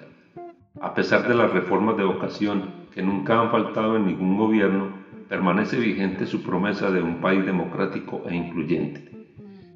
A 0.81 0.95
pesar 0.95 1.27
de 1.27 1.35
las 1.35 1.53
reformas 1.53 1.95
de 1.95 2.03
vocación 2.03 2.87
que 2.91 3.03
nunca 3.03 3.39
han 3.39 3.51
faltado 3.51 3.97
en 3.97 4.07
ningún 4.07 4.35
gobierno, 4.35 4.87
permanece 5.29 5.77
vigente 5.77 6.25
su 6.25 6.41
promesa 6.41 6.89
de 6.89 7.03
un 7.03 7.21
país 7.21 7.45
democrático 7.45 8.23
e 8.27 8.35
incluyente. 8.35 9.11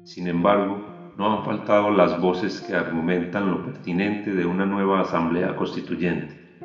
Sin 0.02 0.26
embargo, 0.26 0.84
no 1.16 1.32
han 1.32 1.44
faltado 1.44 1.92
las 1.92 2.20
voces 2.20 2.60
que 2.60 2.74
argumentan 2.74 3.52
lo 3.52 3.64
pertinente 3.64 4.34
de 4.34 4.46
una 4.46 4.66
nueva 4.66 5.02
Asamblea 5.02 5.54
Constituyente, 5.54 6.58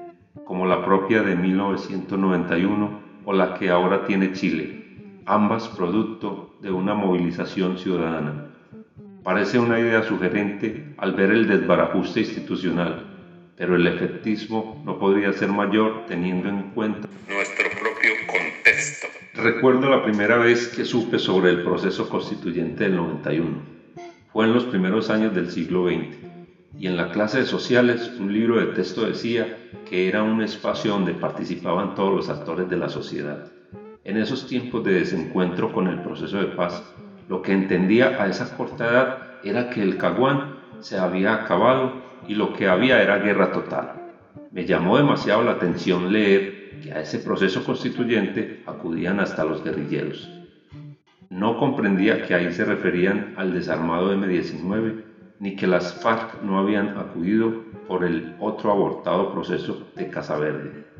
como 0.43 0.65
la 0.65 0.83
propia 0.83 1.21
de 1.21 1.35
1991 1.35 2.99
o 3.25 3.31
la 3.31 3.53
que 3.53 3.69
ahora 3.69 4.05
tiene 4.05 4.31
Chile, 4.31 4.82
ambas 5.25 5.67
producto 5.69 6.55
de 6.62 6.71
una 6.71 6.93
movilización 6.93 7.77
ciudadana. 7.77 8.47
Parece 9.23 9.59
una 9.59 9.79
idea 9.79 10.03
sugerente 10.03 10.93
al 10.97 11.13
ver 11.13 11.31
el 11.31 11.47
desbarajuste 11.47 12.21
institucional, 12.21 13.05
pero 13.55 13.75
el 13.75 13.88
efectismo 13.88 14.81
no 14.86 14.99
podría 14.99 15.31
ser 15.33 15.49
mayor 15.49 16.05
teniendo 16.07 16.49
en 16.49 16.71
cuenta 16.71 17.07
nuestro 17.29 17.69
propio 17.69 18.12
contexto. 18.27 19.07
Recuerdo 19.36 19.89
la 19.89 20.03
primera 20.03 20.38
vez 20.38 20.67
que 20.67 20.86
supe 20.86 21.19
sobre 21.19 21.51
el 21.51 21.63
proceso 21.63 22.09
constituyente 22.09 22.83
del 22.83 22.97
91. 22.97 23.73
Fue 24.31 24.45
en 24.45 24.53
los 24.53 24.65
primeros 24.65 25.09
años 25.09 25.33
del 25.33 25.51
siglo 25.51 25.88
XX 25.88 26.17
y 26.77 26.88
en 26.88 26.97
la 26.97 27.12
clase 27.12 27.39
de 27.39 27.45
sociales 27.45 28.12
un 28.19 28.33
libro 28.33 28.59
de 28.59 28.73
texto 28.73 29.05
decía 29.05 29.57
que 29.89 30.09
era 30.09 30.23
un 30.23 30.41
espacio 30.41 30.91
donde 30.91 31.13
participaban 31.13 31.95
todos 31.95 32.15
los 32.15 32.29
actores 32.29 32.69
de 32.69 32.77
la 32.77 32.89
sociedad. 32.89 33.51
En 34.05 34.17
esos 34.17 34.47
tiempos 34.47 34.83
de 34.83 34.93
desencuentro 34.93 35.71
con 35.71 35.87
el 35.87 36.01
proceso 36.01 36.37
de 36.37 36.47
paz, 36.47 36.93
lo 37.29 37.41
que 37.41 37.53
entendía 37.53 38.21
a 38.21 38.27
esa 38.27 38.55
corta 38.55 38.85
edad 38.85 39.39
era 39.43 39.69
que 39.69 39.81
el 39.81 39.97
caguán 39.97 40.57
se 40.81 40.97
había 40.97 41.33
acabado 41.33 42.03
y 42.27 42.35
lo 42.35 42.51
que 42.51 42.67
había 42.67 43.01
era 43.01 43.17
guerra 43.19 43.53
total. 43.53 43.93
Me 44.51 44.65
llamó 44.65 44.97
demasiado 44.97 45.41
la 45.41 45.53
atención 45.53 46.11
leer 46.11 46.53
que 46.83 46.91
a 46.91 46.99
ese 46.99 47.19
proceso 47.19 47.63
constituyente 47.63 48.61
acudían 48.65 49.21
hasta 49.21 49.45
los 49.45 49.63
guerrilleros. 49.63 50.29
No 51.29 51.57
comprendía 51.57 52.21
que 52.21 52.35
ahí 52.35 52.51
se 52.51 52.65
referían 52.65 53.33
al 53.37 53.53
desarmado 53.53 54.11
M-19 54.11 54.95
ni 55.39 55.55
que 55.55 55.67
las 55.67 55.93
FARC 55.93 56.41
no 56.41 56.57
habían 56.57 56.97
acudido 56.97 57.53
por 57.87 58.03
el 58.03 58.35
otro 58.37 58.71
abortado 58.71 59.31
proceso 59.31 59.77
de 59.95 60.09
Casa 60.09 60.37
Verde. 60.37 60.92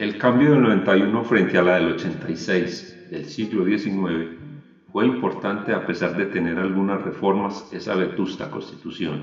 El 0.00 0.16
cambio 0.16 0.52
del 0.52 0.62
91 0.62 1.24
frente 1.24 1.58
a 1.58 1.62
la 1.62 1.74
del 1.74 1.90
86 1.90 3.10
del 3.10 3.26
siglo 3.26 3.66
XIX 3.66 4.30
fue 4.90 5.04
importante 5.04 5.74
a 5.74 5.84
pesar 5.86 6.16
de 6.16 6.24
tener 6.24 6.58
algunas 6.58 7.02
reformas 7.02 7.68
esa 7.70 7.94
vetusta 7.96 8.50
constitución, 8.50 9.20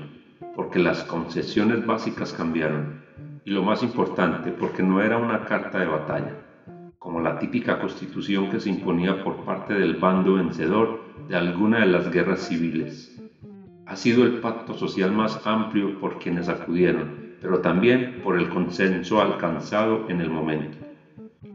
porque 0.54 0.78
las 0.78 1.02
concesiones 1.02 1.84
básicas 1.84 2.32
cambiaron 2.32 2.94
y 3.44 3.50
lo 3.50 3.64
más 3.64 3.82
importante 3.82 4.52
porque 4.52 4.84
no 4.84 5.02
era 5.02 5.16
una 5.16 5.44
carta 5.46 5.80
de 5.80 5.88
batalla, 5.88 6.36
como 7.00 7.20
la 7.22 7.40
típica 7.40 7.80
constitución 7.80 8.48
que 8.48 8.60
se 8.60 8.68
imponía 8.68 9.24
por 9.24 9.44
parte 9.44 9.74
del 9.74 9.94
bando 9.94 10.34
vencedor 10.34 11.00
de 11.28 11.34
alguna 11.34 11.80
de 11.80 11.86
las 11.86 12.08
guerras 12.08 12.46
civiles. 12.46 13.20
Ha 13.84 13.96
sido 13.96 14.22
el 14.22 14.38
pacto 14.38 14.74
social 14.74 15.10
más 15.10 15.44
amplio 15.44 15.98
por 15.98 16.20
quienes 16.20 16.48
acudieron, 16.48 17.27
pero 17.40 17.60
también 17.60 18.20
por 18.22 18.38
el 18.38 18.48
consenso 18.48 19.20
alcanzado 19.20 20.06
en 20.08 20.20
el 20.20 20.30
momento. 20.30 20.78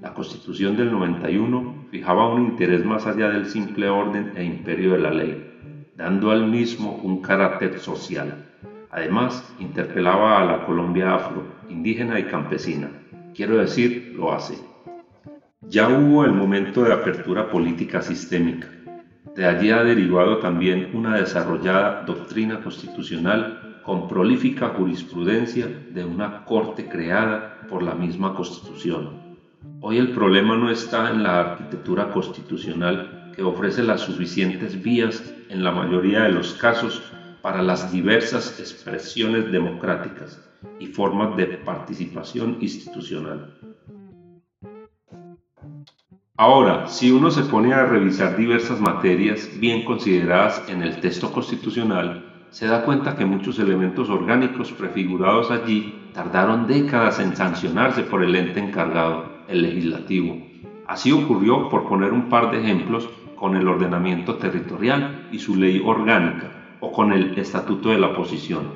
La 0.02 0.13
Constitución 0.13 0.76
del 0.76 0.91
91 0.91 1.88
fijaba 1.91 2.34
un 2.34 2.41
interés 2.41 2.86
más 2.86 3.06
allá 3.06 3.30
del 3.30 3.46
simple 3.46 3.89
orden 3.89 4.34
e 4.36 4.43
imperio 4.43 4.91
de 4.93 5.00
la 5.00 5.12
ley, 5.12 5.91
dando 5.96 6.32
al 6.32 6.48
mismo 6.48 7.00
un 7.04 7.22
carácter 7.22 7.80
social. 7.80 8.46
Además, 8.89 9.56
interpelaba 9.60 10.39
a 10.39 10.46
la 10.46 10.65
Colombia 10.65 11.15
afro, 11.15 11.46
indígena 11.69 12.19
y 12.19 12.24
campesina. 12.24 12.91
Quiero 13.34 13.58
decir, 13.58 14.13
lo 14.15 14.34
hace. 14.34 14.58
Ya 15.62 15.88
hubo 15.89 16.26
el 16.26 16.32
momento 16.32 16.84
de 16.84 16.93
apertura 16.93 17.50
política 17.50 18.02
sistémica. 18.02 18.67
De 19.36 19.46
allí 19.46 19.72
ha 19.72 19.84
derivado 19.84 20.38
también 20.38 20.91
una 20.93 21.15
desarrollada 21.15 22.04
doctrina 22.06 22.62
constitucional 22.62 23.72
con 23.84 24.08
prolífica 24.08 24.69
jurisprudencia 24.69 25.67
de 25.67 26.06
una 26.06 26.46
corte 26.46 26.88
creada 26.88 27.62
por 27.69 27.84
la 27.84 27.93
misma 27.93 28.34
Constitución. 28.36 29.38
Hoy 29.82 29.98
el 29.98 30.12
problema 30.12 30.56
no 30.56 30.69
está 30.69 31.10
en 31.10 31.24
la 31.24 31.39
arquitectura 31.39 32.12
constitucional 32.12 33.32
que 33.36 33.43
ofrece 33.43 33.84
las 33.84 34.02
suficientes 34.02 34.82
vías 34.82 35.34
en 35.50 35.63
la 35.63 35.72
mayoría 35.72 36.24
de 36.24 36.32
los 36.32 36.54
casos 36.54 37.04
para 37.41 37.62
las 37.62 37.91
diversas 37.91 38.60
expresiones 38.60 39.52
democráticas 39.52 40.41
y 40.80 40.88
formas 40.88 41.36
de 41.36 41.46
participación 41.46 42.58
institucional. 42.62 43.58
Ahora, 46.38 46.88
si 46.88 47.12
uno 47.12 47.30
se 47.30 47.43
pone 47.43 47.74
a 47.74 47.86
revisar 47.86 48.38
diversas 48.38 48.80
materias 48.80 49.50
bien 49.60 49.84
consideradas 49.84 50.63
en 50.67 50.82
el 50.82 51.00
texto 51.00 51.32
constitucional, 51.32 52.33
se 52.54 52.68
da 52.68 52.86
cuenta 52.86 53.18
que 53.18 53.26
muchos 53.26 53.58
elementos 53.58 54.12
orgánicos 54.12 54.72
prefigurados 54.74 55.50
allí 55.50 56.12
tardaron 56.13 56.68
décadas 56.68 57.20
en 57.20 57.36
sancionarse 57.36 58.04
por 58.04 58.24
el 58.24 58.36
ente 58.36 58.60
encargado 58.60 59.24
el 59.48 59.63
legislativo. 59.63 60.38
Así 60.88 61.12
ocurrió, 61.12 61.68
por 61.68 61.89
poner 61.89 62.13
un 62.13 62.30
par 62.30 62.52
de 62.52 62.60
ejemplos, 62.60 63.10
con 63.36 63.56
el 63.56 63.68
ordenamiento 63.68 64.36
territorial 64.36 65.28
y 65.32 65.39
su 65.39 65.56
ley 65.56 65.82
orgánica, 65.84 66.78
o 66.80 66.92
con 66.92 67.12
el 67.12 67.36
estatuto 67.39 67.89
de 67.89 67.98
la 67.98 68.08
oposición. 68.08 68.70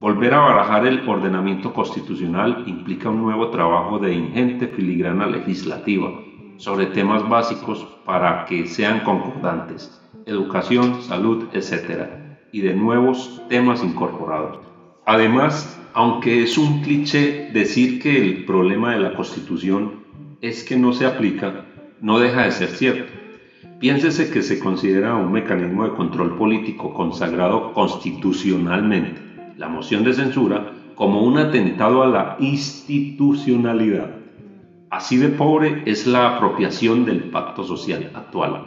Volver 0.00 0.32
a 0.32 0.38
barajar 0.38 0.86
el 0.86 1.06
ordenamiento 1.06 1.74
constitucional 1.74 2.62
implica 2.66 3.10
un 3.10 3.20
nuevo 3.20 3.50
trabajo 3.50 3.98
de 3.98 4.14
ingente 4.14 4.66
filigrana 4.66 5.26
legislativa 5.26 6.10
sobre 6.56 6.86
temas 6.86 7.28
básicos 7.28 7.86
para 8.06 8.46
que 8.46 8.66
sean 8.66 9.00
concordantes, 9.00 9.92
educación, 10.24 10.94
salud, 11.02 11.44
etc., 11.52 12.23
y 12.54 12.60
de 12.60 12.72
nuevos 12.72 13.42
temas 13.48 13.82
incorporados. 13.82 14.60
Además, 15.06 15.76
aunque 15.92 16.44
es 16.44 16.56
un 16.56 16.82
cliché 16.82 17.50
decir 17.52 18.00
que 18.00 18.16
el 18.16 18.44
problema 18.44 18.92
de 18.92 19.00
la 19.00 19.16
Constitución 19.16 20.04
es 20.40 20.62
que 20.62 20.76
no 20.76 20.92
se 20.92 21.04
aplica, 21.04 21.64
no 22.00 22.20
deja 22.20 22.44
de 22.44 22.52
ser 22.52 22.68
cierto. 22.68 23.12
Piénsese 23.80 24.30
que 24.30 24.40
se 24.40 24.60
considera 24.60 25.16
un 25.16 25.32
mecanismo 25.32 25.82
de 25.82 25.96
control 25.96 26.36
político 26.36 26.94
consagrado 26.94 27.72
constitucionalmente, 27.72 29.20
la 29.56 29.66
moción 29.66 30.04
de 30.04 30.12
censura, 30.12 30.74
como 30.94 31.24
un 31.24 31.38
atentado 31.38 32.04
a 32.04 32.06
la 32.06 32.36
institucionalidad. 32.38 34.10
Así 34.90 35.16
de 35.16 35.30
pobre 35.30 35.82
es 35.86 36.06
la 36.06 36.36
apropiación 36.36 37.04
del 37.04 37.24
pacto 37.30 37.64
social 37.64 38.12
actual, 38.14 38.64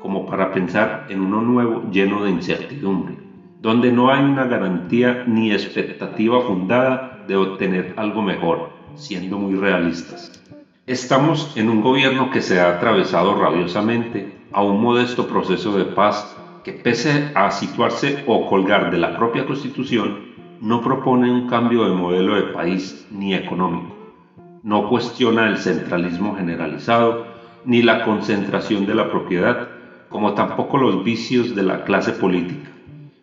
como 0.00 0.24
para 0.24 0.50
pensar 0.50 1.04
en 1.10 1.20
uno 1.20 1.42
nuevo 1.42 1.90
lleno 1.90 2.24
de 2.24 2.30
incertidumbre 2.30 3.17
donde 3.60 3.90
no 3.90 4.10
hay 4.10 4.22
una 4.22 4.46
garantía 4.46 5.24
ni 5.26 5.52
expectativa 5.52 6.40
fundada 6.42 7.24
de 7.26 7.36
obtener 7.36 7.94
algo 7.96 8.22
mejor, 8.22 8.70
siendo 8.94 9.38
muy 9.38 9.54
realistas. 9.54 10.32
Estamos 10.86 11.52
en 11.56 11.68
un 11.68 11.82
gobierno 11.82 12.30
que 12.30 12.40
se 12.40 12.60
ha 12.60 12.76
atravesado 12.76 13.34
rabiosamente 13.34 14.32
a 14.52 14.62
un 14.62 14.80
modesto 14.80 15.26
proceso 15.26 15.76
de 15.76 15.84
paz 15.86 16.36
que 16.64 16.72
pese 16.72 17.32
a 17.34 17.50
situarse 17.50 18.22
o 18.26 18.46
colgar 18.46 18.90
de 18.90 18.98
la 18.98 19.16
propia 19.16 19.44
constitución, 19.44 20.20
no 20.60 20.80
propone 20.80 21.30
un 21.30 21.48
cambio 21.48 21.84
de 21.84 21.94
modelo 21.94 22.36
de 22.36 22.52
país 22.52 23.06
ni 23.10 23.34
económico. 23.34 23.94
No 24.62 24.88
cuestiona 24.88 25.46
el 25.46 25.58
centralismo 25.58 26.36
generalizado 26.36 27.26
ni 27.64 27.82
la 27.82 28.04
concentración 28.04 28.86
de 28.86 28.94
la 28.94 29.10
propiedad, 29.10 29.68
como 30.08 30.34
tampoco 30.34 30.78
los 30.78 31.04
vicios 31.04 31.54
de 31.54 31.62
la 31.62 31.84
clase 31.84 32.12
política 32.12 32.77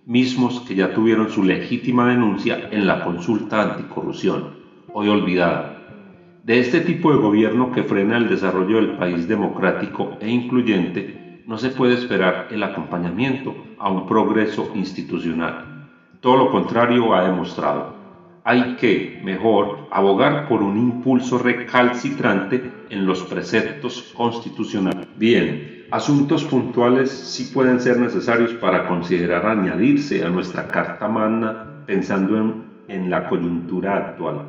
mismos 0.06 0.60
que 0.62 0.76
ya 0.76 0.94
tuvieron 0.94 1.32
su 1.32 1.44
legítima 1.44 2.08
denuncia 2.08 2.70
en 2.72 2.86
la 2.86 3.04
consulta 3.04 3.62
anticorrupción, 3.62 4.56
hoy 4.94 5.10
olvidada. 5.10 6.42
De 6.44 6.60
este 6.60 6.82
tipo 6.82 7.12
de 7.12 7.18
gobierno 7.18 7.72
que 7.72 7.84
frena 7.84 8.18
el 8.18 8.30
desarrollo 8.30 8.78
del 8.78 8.98
país 8.98 9.28
democrático 9.28 10.16
e 10.22 10.30
incluyente, 10.30 11.42
no 11.48 11.58
se 11.58 11.70
puede 11.70 11.96
esperar 11.96 12.50
el 12.52 12.62
acompañamiento 12.62 13.56
a 13.80 13.90
un 13.90 14.06
progreso 14.06 14.72
institucional. 14.76 15.88
Todo 16.22 16.38
lo 16.38 16.52
contrario 16.52 17.16
ha 17.16 17.24
demostrado. 17.24 17.96
Hay 18.44 18.76
que, 18.76 19.22
mejor, 19.24 19.88
abogar 19.92 20.48
por 20.48 20.62
un 20.62 20.78
impulso 20.78 21.40
recalcitrante 21.40 22.62
en 22.90 23.06
los 23.06 23.24
preceptos 23.24 24.14
constitucionales. 24.16 25.08
Bien, 25.18 25.76
Asuntos 25.92 26.44
puntuales 26.44 27.12
sí 27.12 27.54
pueden 27.54 27.80
ser 27.80 28.00
necesarios 28.00 28.54
para 28.56 28.88
considerar 28.88 29.46
añadirse 29.46 30.26
a 30.26 30.30
nuestra 30.30 30.68
Carta 30.68 31.08
Magna 31.08 31.84
pensando 31.86 32.38
en, 32.38 32.64
en 32.88 33.10
la 33.12 33.30
coyuntura 33.30 33.96
actual. 33.96 34.48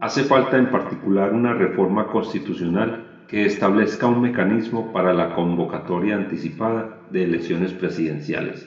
Hace 0.00 0.24
falta 0.24 0.56
en 0.56 0.70
particular 0.70 1.34
una 1.34 1.52
reforma 1.52 2.06
constitucional 2.06 3.24
que 3.28 3.44
establezca 3.44 4.06
un 4.06 4.22
mecanismo 4.22 4.94
para 4.94 5.12
la 5.12 5.34
convocatoria 5.34 6.16
anticipada 6.16 7.00
de 7.10 7.24
elecciones 7.24 7.72
presidenciales. 7.72 8.66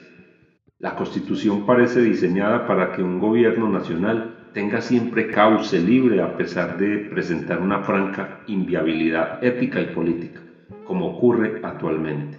La 0.78 0.94
Constitución 0.94 1.66
parece 1.66 2.02
diseñada 2.02 2.68
para 2.68 2.92
que 2.92 3.02
un 3.02 3.18
gobierno 3.18 3.68
nacional 3.68 4.29
tenga 4.52 4.80
siempre 4.80 5.30
cauce 5.30 5.80
libre 5.80 6.20
a 6.20 6.36
pesar 6.36 6.76
de 6.76 6.98
presentar 6.98 7.60
una 7.60 7.82
franca 7.84 8.40
inviabilidad 8.46 9.42
ética 9.42 9.80
y 9.80 9.86
política, 9.86 10.42
como 10.84 11.06
ocurre 11.06 11.60
actualmente. 11.62 12.38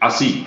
Así, 0.00 0.44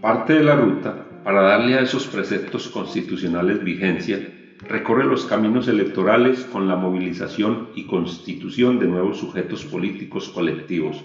parte 0.00 0.34
de 0.34 0.44
la 0.44 0.56
ruta, 0.56 1.06
para 1.24 1.42
darle 1.42 1.74
a 1.74 1.80
esos 1.80 2.06
preceptos 2.08 2.68
constitucionales 2.68 3.62
vigencia, 3.62 4.20
recorre 4.68 5.04
los 5.04 5.24
caminos 5.24 5.68
electorales 5.68 6.44
con 6.44 6.68
la 6.68 6.76
movilización 6.76 7.68
y 7.74 7.86
constitución 7.86 8.78
de 8.78 8.86
nuevos 8.86 9.18
sujetos 9.18 9.64
políticos 9.64 10.28
colectivos 10.28 11.04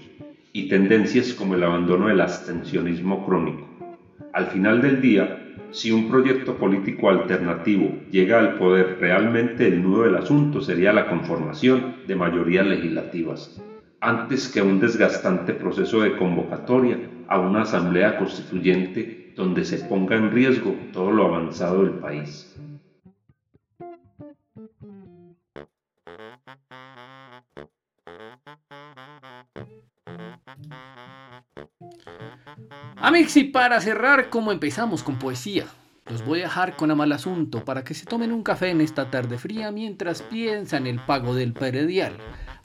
y 0.53 0.67
tendencias 0.67 1.33
como 1.33 1.53
el 1.53 1.63
abandono 1.63 2.07
del 2.07 2.21
abstencionismo 2.21 3.23
crónico. 3.23 3.67
Al 4.33 4.47
final 4.47 4.81
del 4.81 4.99
día, 5.01 5.46
si 5.71 5.91
un 5.91 6.09
proyecto 6.09 6.55
político 6.57 7.09
alternativo 7.09 7.89
llega 8.11 8.39
al 8.39 8.57
poder, 8.57 8.97
realmente 8.99 9.67
el 9.67 9.81
nudo 9.83 10.03
del 10.03 10.15
asunto 10.15 10.61
sería 10.61 10.93
la 10.93 11.09
conformación 11.09 11.95
de 12.07 12.15
mayorías 12.15 12.65
legislativas, 12.65 13.61
antes 13.99 14.47
que 14.49 14.61
un 14.61 14.79
desgastante 14.79 15.53
proceso 15.53 16.01
de 16.01 16.15
convocatoria 16.15 16.99
a 17.27 17.39
una 17.39 17.61
asamblea 17.61 18.17
constituyente 18.17 19.33
donde 19.35 19.65
se 19.65 19.77
ponga 19.85 20.15
en 20.15 20.31
riesgo 20.31 20.75
todo 20.93 21.11
lo 21.11 21.25
avanzado 21.25 21.83
del 21.83 21.93
país. 21.93 22.55
Amix, 32.99 33.37
y 33.37 33.43
para 33.43 33.79
cerrar, 33.79 34.29
como 34.29 34.51
empezamos 34.51 35.03
con 35.03 35.19
poesía, 35.19 35.67
los 36.09 36.25
voy 36.25 36.39
a 36.39 36.43
dejar 36.43 36.75
con 36.75 36.89
Amal 36.89 37.11
Asunto 37.11 37.63
para 37.63 37.83
que 37.83 37.93
se 37.93 38.07
tomen 38.07 38.31
un 38.31 38.41
café 38.41 38.71
en 38.71 38.81
esta 38.81 39.11
tarde 39.11 39.37
fría 39.37 39.71
mientras 39.71 40.23
piensan 40.23 40.87
el 40.87 40.99
pago 40.99 41.35
del 41.35 41.53
peredial. 41.53 42.17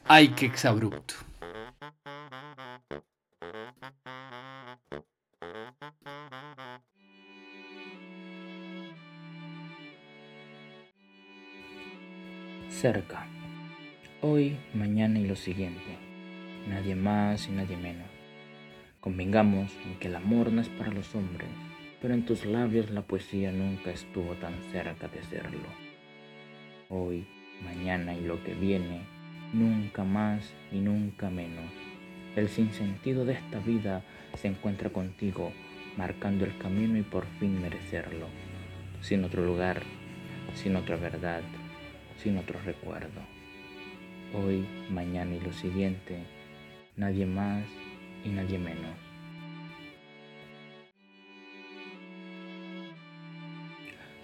¡Ay, 0.09 0.29
que 0.29 0.47
exabrupto! 0.47 1.15
Cerca. 12.71 13.27
Hoy, 14.23 14.59
mañana 14.73 15.19
y 15.19 15.27
lo 15.27 15.37
siguiente. 15.37 15.99
Nadie 16.69 16.97
más 16.97 17.47
y 17.49 17.51
nadie 17.51 17.77
menos. 17.77 18.12
Convengamos 19.03 19.77
en 19.85 19.97
que 19.97 20.07
el 20.07 20.15
amor 20.15 20.53
no 20.53 20.61
es 20.61 20.69
para 20.69 20.93
los 20.93 21.13
hombres, 21.17 21.49
pero 22.01 22.15
en 22.15 22.25
tus 22.25 22.45
labios 22.45 22.89
la 22.91 23.03
poesía 23.03 23.51
nunca 23.51 23.91
estuvo 23.91 24.35
tan 24.35 24.55
cerca 24.71 25.09
de 25.09 25.25
serlo. 25.25 25.67
Hoy, 26.89 27.27
mañana 27.65 28.15
y 28.15 28.21
lo 28.21 28.41
que 28.45 28.55
viene, 28.55 29.01
nunca 29.53 30.05
más 30.05 30.55
y 30.71 30.79
nunca 30.79 31.31
menos. 31.31 31.69
El 32.37 32.49
sinsentido 32.49 33.25
de 33.25 33.33
esta 33.33 33.59
vida 33.59 34.05
se 34.37 34.47
encuentra 34.47 34.91
contigo, 34.91 35.53
marcando 35.97 36.45
el 36.45 36.57
camino 36.59 36.97
y 36.97 37.03
por 37.03 37.27
fin 37.41 37.61
merecerlo, 37.61 38.29
sin 39.01 39.25
otro 39.25 39.45
lugar, 39.45 39.83
sin 40.55 40.77
otra 40.77 40.95
verdad, 40.95 41.43
sin 42.19 42.39
otro 42.39 42.61
recuerdo. 42.65 43.21
Hoy, 44.33 44.65
mañana 44.91 45.35
y 45.35 45.41
lo 45.41 45.53
siguiente, 45.53 46.19
nadie 46.97 47.27
más 47.27 47.65
y 48.25 48.29
nadie 48.29 48.59
menos. 48.59 48.97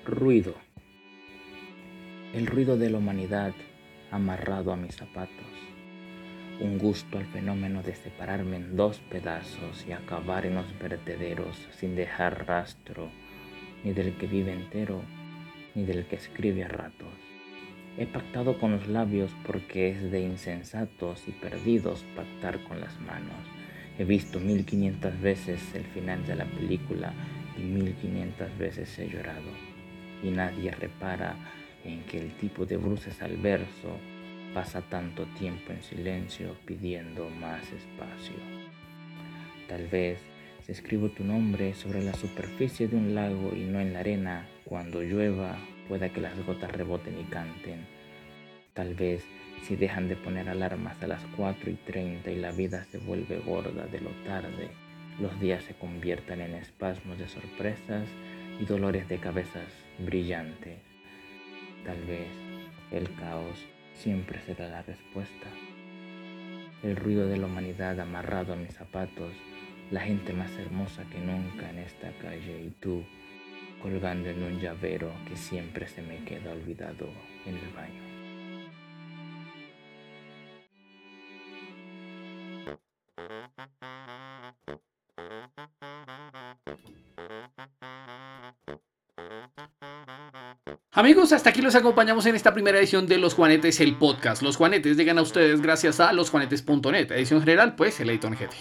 Ruido. 0.05 0.55
El 2.33 2.47
ruido 2.47 2.77
de 2.77 2.91
la 2.91 2.99
humanidad 2.99 3.53
amarrado 4.11 4.73
a 4.73 4.77
mis 4.77 4.97
zapatos. 4.97 5.35
Un 6.61 6.79
gusto 6.79 7.19
al 7.19 7.27
fenómeno 7.27 7.83
de 7.83 7.95
separarme 7.95 8.57
en 8.57 8.77
dos 8.77 9.01
pedazos 9.11 9.87
y 9.87 9.93
acabar 9.93 10.47
en 10.47 10.57
los 10.57 10.79
vertederos 10.79 11.69
sin 11.73 11.95
dejar 11.95 12.47
rastro, 12.47 13.11
ni 13.85 13.93
del 13.93 14.17
que 14.17 14.27
vive 14.27 14.53
entero, 14.53 15.03
ni 15.75 15.85
del 15.85 16.07
que 16.07 16.17
escribe 16.17 16.65
a 16.65 16.69
ratos. 16.69 17.15
He 17.97 18.07
pactado 18.07 18.59
con 18.59 18.73
los 18.73 18.89
labios 18.89 19.31
porque 19.47 19.91
es 19.91 20.11
de 20.11 20.21
insensatos 20.21 21.29
y 21.29 21.33
perdidos 21.33 22.05
pactar 22.17 22.63
con 22.65 22.81
las 22.81 22.99
manos 23.01 23.58
He 23.99 24.05
visto 24.05 24.39
1500 24.39 25.21
veces 25.21 25.75
el 25.75 25.85
final 25.85 26.25
de 26.25 26.37
la 26.37 26.45
película 26.45 27.13
y 27.59 27.63
1500 27.63 28.57
veces 28.57 28.97
he 28.97 29.09
llorado. 29.09 29.51
Y 30.23 30.31
nadie 30.31 30.71
repara 30.71 31.35
en 31.85 32.05
que 32.05 32.19
el 32.19 32.33
tipo 32.37 32.65
de 32.65 32.77
bruces 32.77 33.21
al 33.23 33.37
verso 33.39 33.99
pasa 34.55 34.83
tanto 34.83 35.27
tiempo 35.39 35.73
en 35.73 35.83
silencio 35.83 36.55
pidiendo 36.65 37.29
más 37.29 37.63
espacio. 37.73 38.37
Tal 39.69 39.89
vez 39.89 40.21
si 40.65 40.71
escribo 40.71 41.09
tu 41.09 41.25
nombre 41.25 41.75
sobre 41.75 42.03
la 42.03 42.15
superficie 42.15 42.87
de 42.87 42.97
un 42.97 43.17
lago 43.17 43.53
y 43.53 43.65
no 43.65 43.81
en 43.81 43.95
la 43.95 44.01
arena, 44.01 44.47
cuando 44.65 45.03
llueva 45.03 45.59
pueda 45.89 46.11
que 46.11 46.21
las 46.21 46.39
gotas 46.47 46.71
reboten 46.71 47.19
y 47.19 47.25
canten. 47.25 47.85
Tal 48.75 48.95
vez 48.95 49.25
si 49.63 49.77
dejan 49.77 50.09
de 50.09 50.17
poner 50.17 50.49
alarmas 50.49 51.03
a 51.03 51.07
las 51.07 51.23
4 51.37 51.71
y 51.71 51.75
30 51.75 52.31
y 52.31 52.37
la 52.37 52.53
vida 52.53 52.85
se 52.85 52.99
vuelve 52.99 53.39
gorda 53.39 53.87
de 53.87 54.01
lo 54.01 54.11
tarde, 54.25 54.71
los 55.21 55.39
días 55.41 55.65
se 55.65 55.75
conviertan 55.75 56.41
en 56.41 56.55
espasmos 56.55 57.19
de 57.19 57.29
sorpresas 57.29 58.09
y 58.61 58.65
dolores 58.65 59.09
de 59.09 59.19
cabezas 59.19 59.73
brillantes. 59.99 60.79
Tal 61.85 62.01
vez 62.05 62.29
el 62.91 63.15
caos 63.17 63.67
siempre 63.95 64.41
será 64.41 64.69
la 64.69 64.83
respuesta. 64.83 65.49
El 66.83 66.97
ruido 66.97 67.27
de 67.27 67.37
la 67.37 67.47
humanidad 67.47 67.99
amarrado 67.99 68.53
a 68.53 68.57
mis 68.57 68.75
zapatos, 68.75 69.33
la 69.91 70.01
gente 70.01 70.33
más 70.33 70.53
hermosa 70.57 71.05
que 71.11 71.19
nunca 71.19 71.69
en 71.71 71.79
esta 71.79 72.11
calle 72.21 72.63
y 72.65 72.71
tú 72.81 73.05
colgando 73.83 74.29
en 74.29 74.43
un 74.43 74.61
llavero 74.61 75.11
que 75.27 75.37
siempre 75.37 75.87
se 75.87 76.03
me 76.03 76.25
queda 76.25 76.53
olvidado 76.53 77.09
en 77.47 77.57
el 77.57 77.69
baño. 77.75 78.08
Amigos, 90.99 91.33
hasta 91.33 91.51
aquí 91.51 91.63
los 91.63 91.77
acompañamos 91.77 92.27
en 92.27 92.35
esta 92.35 92.53
primera 92.53 92.77
edición 92.77 93.07
de 93.07 93.19
Los 93.19 93.35
Juanetes, 93.35 93.79
el 93.79 93.95
podcast. 93.95 94.43
Los 94.43 94.57
Juanetes 94.57 94.97
llegan 94.97 95.17
a 95.19 95.23
ustedes 95.23 95.63
gracias 95.63 96.01
a 96.01 96.13
losjuanetes.net. 96.13 97.13
Edición 97.13 97.39
general, 97.39 97.77
pues, 97.77 98.01
el 98.01 98.11
editor 98.11 98.35
jefe. 98.35 98.57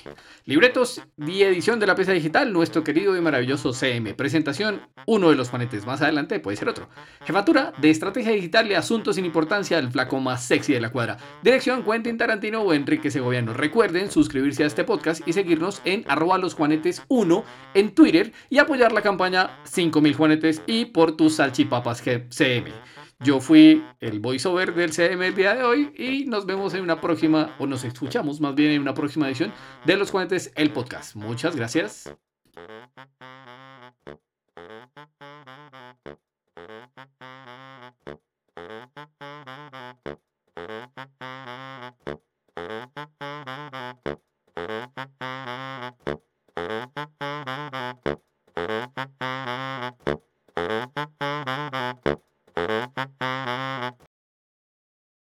Libretos 0.45 1.01
y 1.17 1.41
edición 1.41 1.79
de 1.79 1.87
la 1.87 1.95
pieza 1.95 2.11
digital, 2.11 2.53
nuestro 2.53 2.83
querido 2.83 3.17
y 3.17 3.21
maravilloso 3.21 3.73
CM. 3.73 4.13
Presentación, 4.13 4.83
uno 5.07 5.29
de 5.29 5.35
los 5.35 5.49
Juanetes. 5.49 5.87
Más 5.87 6.01
adelante 6.03 6.39
puede 6.39 6.57
ser 6.57 6.69
otro. 6.69 6.87
Jefatura 7.25 7.73
de 7.79 7.89
estrategia 7.89 8.33
digital 8.33 8.69
y 8.69 8.75
asuntos 8.75 9.15
sin 9.15 9.25
importancia, 9.25 9.79
el 9.79 9.89
flaco 9.89 10.19
más 10.19 10.45
sexy 10.45 10.73
de 10.73 10.81
la 10.81 10.91
cuadra. 10.91 11.17
Dirección, 11.41 11.83
Quentin 11.83 12.17
Tarantino 12.17 12.61
o 12.61 12.73
Enrique 12.73 13.09
Segoviano. 13.09 13.53
Recuerden 13.53 14.11
suscribirse 14.11 14.63
a 14.63 14.67
este 14.67 14.83
podcast 14.83 15.27
y 15.27 15.33
seguirnos 15.33 15.81
en 15.85 16.03
arroba 16.07 16.37
losjuanetes1 16.37 17.43
en 17.73 17.95
Twitter 17.95 18.33
y 18.49 18.59
apoyar 18.59 18.91
la 18.91 19.01
campaña 19.01 19.49
5000 19.63 20.13
Juanetes 20.13 20.61
y 20.67 20.85
por 20.85 21.17
tus 21.17 21.35
salchipapas 21.35 22.03
CM. 22.29 22.71
Yo 23.19 23.39
fui 23.39 23.83
el 23.99 24.19
voiceover 24.19 24.75
del 24.75 24.91
CM 24.91 25.25
el 25.25 25.35
día 25.35 25.55
de 25.55 25.63
hoy 25.63 25.91
y 25.97 26.25
nos 26.25 26.45
vemos 26.45 26.73
en 26.75 26.81
una 26.81 27.01
próxima, 27.01 27.55
o 27.57 27.65
nos 27.65 27.83
escuchamos 27.83 28.39
más 28.39 28.53
bien 28.53 28.71
en 28.71 28.81
una 28.81 28.93
próxima 28.93 29.27
edición 29.27 29.51
de 29.85 29.97
Los 29.97 30.11
Cuentes, 30.11 30.51
el 30.55 30.71
podcast. 30.71 31.15
Muchas 31.15 31.55
gracias. 31.55 32.15